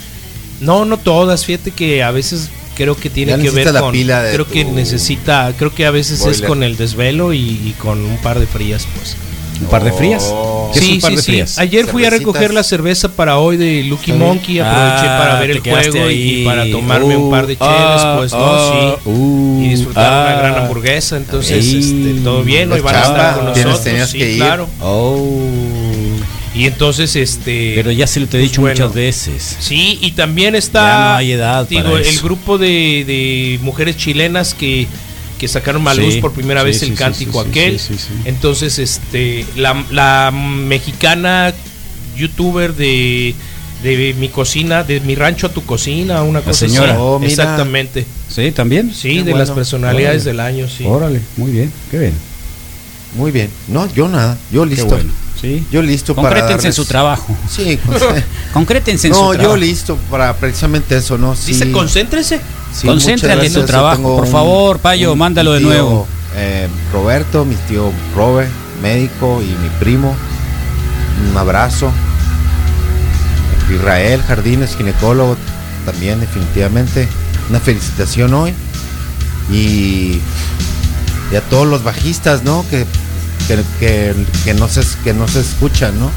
[0.60, 1.44] No, no todas.
[1.44, 3.92] Fíjate que a veces creo que tiene Ya que ver con.
[3.92, 5.52] pila de creo que necesita.
[5.58, 8.86] Creo que a veces es con el desvelo y, y con un par de frías,
[8.96, 9.16] pues.
[9.62, 10.24] ¿Un par de frías?
[10.32, 10.70] Oh.
[10.72, 11.30] ¿Qué es Sí, un par sí, de sí.
[11.32, 11.58] frías?
[11.58, 14.12] Ayer fui a recoger la cerveza para hoy de Lucky.
[14.14, 14.58] Monkey.
[14.58, 16.40] Aproveché Ah, para ver el juego y, ahí.
[16.40, 19.10] y para tomarme un par de ah, pues no, ah, sí.
[19.10, 21.18] uh, y disfrutar una gran hamburguesa.
[21.18, 22.72] Entonces, este, todo bien.
[22.72, 23.84] Hoy van a estar con tienes- nosotros.
[23.84, 24.36] tenías sí, que ir.
[24.38, 24.66] claro.
[24.80, 25.59] Oh.
[26.54, 27.72] Y entonces, este.
[27.76, 28.74] Pero ya se lo te he pues, dicho bueno.
[28.80, 29.56] muchas veces.
[29.60, 30.80] Sí, y también está.
[30.80, 32.22] Ya no hay edad Digo, para el eso.
[32.24, 34.88] grupo de, de mujeres chilenas que,
[35.38, 37.78] que sacaron a Sí, luz por primera sí, vez el sí, cántico aquel.
[37.78, 38.14] sí, sí, sí.
[38.24, 39.46] Entonces, este.
[39.56, 41.52] La, la mexicana
[42.16, 43.34] youtuber de.
[43.82, 46.74] De mi cocina, de mi rancho a tu cocina, una cosa así.
[46.74, 47.00] señora.
[47.00, 47.30] Oh, mira.
[47.30, 48.04] Exactamente.
[48.28, 48.50] ¿Sí?
[48.52, 48.92] ¿También?
[48.94, 49.38] Sí, Qué de bueno.
[49.38, 50.30] las personalidades Órale.
[50.32, 50.84] del año, sí.
[50.84, 51.72] Órale, muy bien.
[51.90, 52.12] Qué bien.
[53.16, 53.48] Muy bien.
[53.68, 54.36] No, yo nada.
[54.52, 54.84] Yo listo.
[54.86, 55.10] Qué bueno.
[55.40, 55.66] Sí.
[55.72, 56.28] Yo listo para.
[56.28, 57.34] Concrétense en su trabajo.
[57.48, 57.96] Sí, con-
[58.52, 59.56] Concrétense en no, su yo trabajo.
[59.56, 61.34] listo para precisamente eso, ¿no?
[61.34, 62.40] Sí, Dice, concéntrese.
[62.74, 63.60] sí, Concéntrate en tu.
[63.60, 66.06] Yo trabajo, por favor, Payo, mándalo de tío, nuevo.
[66.36, 68.50] eh, Roberto, mi tío Robert,
[68.82, 70.14] médico, y mi primo.
[71.30, 71.90] Un abrazo.
[73.72, 75.36] Israel Jardines, ginecólogo,
[75.86, 77.08] también definitivamente.
[77.48, 78.52] Una felicitación hoy.
[79.50, 80.20] Y,
[81.32, 82.64] y a todos los bajistas, ¿no?
[82.70, 82.84] Que,
[83.48, 84.14] que, que,
[84.44, 86.10] que no, se, que no se escuchan, ¿no?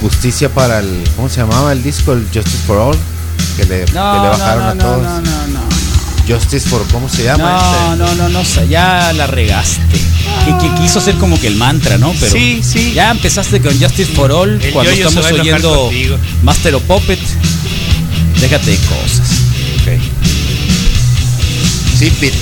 [0.00, 1.04] Justicia para el.
[1.16, 2.12] ¿Cómo se llamaba el disco?
[2.12, 2.98] El Justice for All.
[3.56, 5.02] Que le, que le bajaron a todos.
[5.02, 5.60] no, no, no.
[6.28, 6.82] Justice for.
[6.92, 7.94] ¿Cómo se llama?
[7.96, 8.04] No, este?
[8.04, 9.80] no, no, no, sé, ya la regaste.
[10.44, 12.12] Que, que quiso ser como que el mantra, ¿no?
[12.18, 12.92] Pero Sí, sí.
[12.94, 15.90] ya empezaste con Justice for All El cuando estamos oyendo.
[16.42, 17.18] Master of Puppet.
[18.40, 19.28] Déjate de cosas.
[21.98, 22.36] Sí, Pete.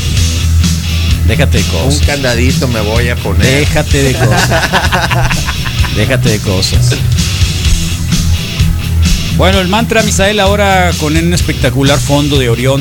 [1.27, 2.07] Déjate de Un cosas.
[2.07, 3.47] candadito me voy a poner.
[3.61, 4.51] Déjate de cosas.
[5.97, 6.97] Déjate de cosas.
[9.37, 12.81] Bueno, el mantra Misael ahora con un espectacular fondo de Orión,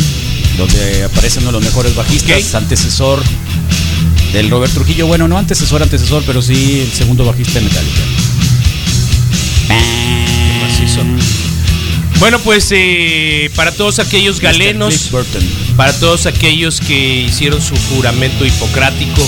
[0.57, 3.23] donde aparece uno de los mejores bajistas, antecesor
[4.33, 5.07] del Robert Trujillo.
[5.07, 8.01] Bueno, no antecesor, antecesor, pero sí el segundo bajista de Metallica.
[10.61, 11.01] Macizo.
[12.19, 15.09] Bueno, pues eh, para todos aquellos galenos.
[15.77, 19.21] Para todos aquellos que hicieron su juramento hipocrático,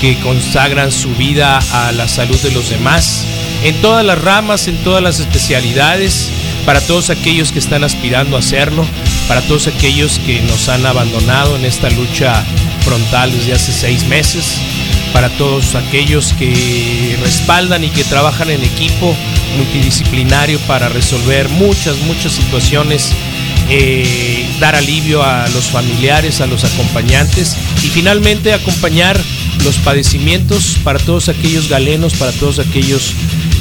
[0.00, 3.24] que consagran su vida a la salud de los demás,
[3.64, 6.30] en todas las ramas, en todas las especialidades,
[6.66, 8.86] para todos aquellos que están aspirando a hacerlo,
[9.28, 12.44] para todos aquellos que nos han abandonado en esta lucha
[12.82, 14.60] frontal desde hace seis meses,
[15.12, 19.14] para todos aquellos que respaldan y que trabajan en equipo
[19.56, 23.12] multidisciplinario para resolver muchas, muchas situaciones,
[23.68, 29.18] eh, dar alivio a los familiares, a los acompañantes y finalmente acompañar
[29.64, 33.14] los padecimientos para todos aquellos galenos, para todos aquellos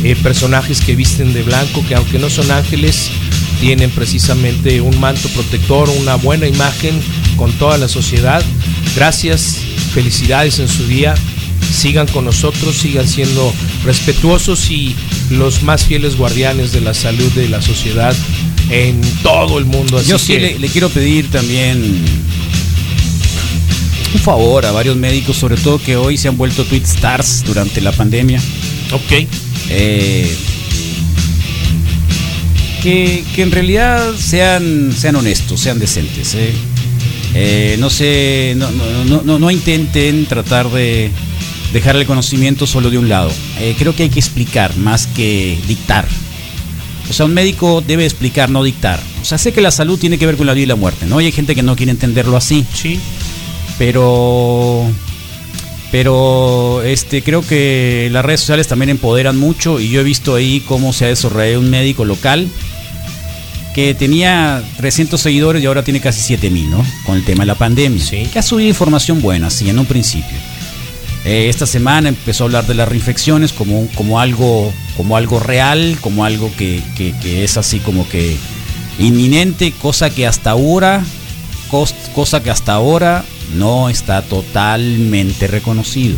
[0.04, 3.10] eh, personajes que visten de blanco, que aunque no son ángeles,
[3.60, 7.00] tienen precisamente un manto protector, una buena imagen
[7.36, 8.44] con toda la sociedad.
[8.96, 9.58] Gracias,
[9.94, 11.16] felicidades en su día.
[11.72, 13.54] Sigan con nosotros, sigan siendo
[13.86, 14.96] respetuosos y
[15.30, 18.16] los más fieles guardianes de la salud de la sociedad
[18.70, 19.98] en todo el mundo.
[19.98, 22.06] Así Yo sí que- le, le quiero pedir también
[24.14, 27.82] un favor a varios médicos, sobre todo que hoy se han vuelto tweet stars durante
[27.82, 28.42] la pandemia.
[28.92, 29.28] Ok.
[29.70, 30.36] Eh,
[32.82, 36.34] que, que en realidad sean, sean honestos, sean decentes.
[36.36, 36.52] eh.
[37.36, 41.12] Eh, no sé, no, no, no- intenten tratar de
[41.74, 43.32] dejar el conocimiento solo de un lado.
[43.78, 46.08] Creo que hay que explicar más que dictar.
[47.10, 49.00] O sea, un médico debe explicar, no dictar.
[49.22, 51.06] O sea, sé que la salud tiene que ver con la vida y la muerte,
[51.06, 51.20] ¿no?
[51.20, 52.66] Y hay gente que no quiere entenderlo así.
[52.74, 53.00] Sí.
[53.78, 54.86] Pero
[55.92, 60.62] pero este creo que las redes sociales también empoderan mucho y yo he visto ahí
[60.68, 62.48] cómo se ha desarrollado un médico local
[63.74, 66.86] que tenía 300 seguidores y ahora tiene casi 7000, ¿no?
[67.06, 68.04] Con el tema de la pandemia.
[68.32, 70.38] Que ha subido información buena, sí, en un principio.
[71.26, 75.98] Eh, esta semana empezó a hablar de las reinfecciones como, como, algo, como algo real,
[76.02, 78.38] como algo que, que- que es así como que
[79.00, 81.04] inminente, cosa que hasta ahora,
[81.70, 83.24] cos- cosa que hasta ahora
[83.56, 86.18] no está totalmente reconocido.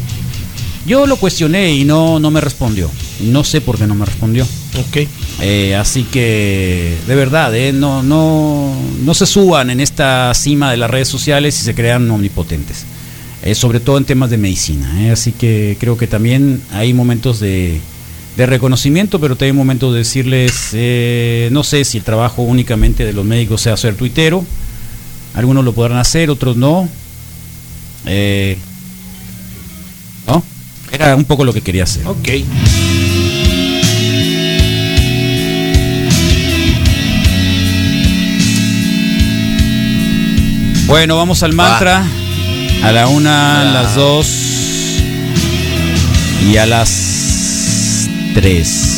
[0.86, 2.90] Yo lo cuestioné y no, no me respondió.
[3.22, 4.46] No sé por qué no me respondió.
[4.80, 5.08] Ok.
[5.42, 8.74] Eh, así que, de verdad, eh, no, no,
[9.04, 12.86] no se suban en esta cima de las redes sociales y se crean omnipotentes.
[13.44, 15.04] Eh, sobre todo en temas de medicina.
[15.08, 15.12] eh.
[15.12, 17.82] Así que creo que también hay momentos de,
[18.38, 23.14] de reconocimiento, pero también momentos de decirles, eh, no sé si el trabajo únicamente de
[23.14, 24.46] los médicos sea ser tuitero.
[25.34, 26.88] Algunos lo podrán hacer, otros no.
[30.28, 30.44] ¿No?
[30.92, 32.06] Era un poco lo que quería hacer.
[32.06, 32.28] Ok.
[40.88, 42.06] Bueno, vamos al mantra.
[42.84, 43.74] A la una, a ah.
[43.74, 45.04] las dos
[46.50, 48.92] y a las tres.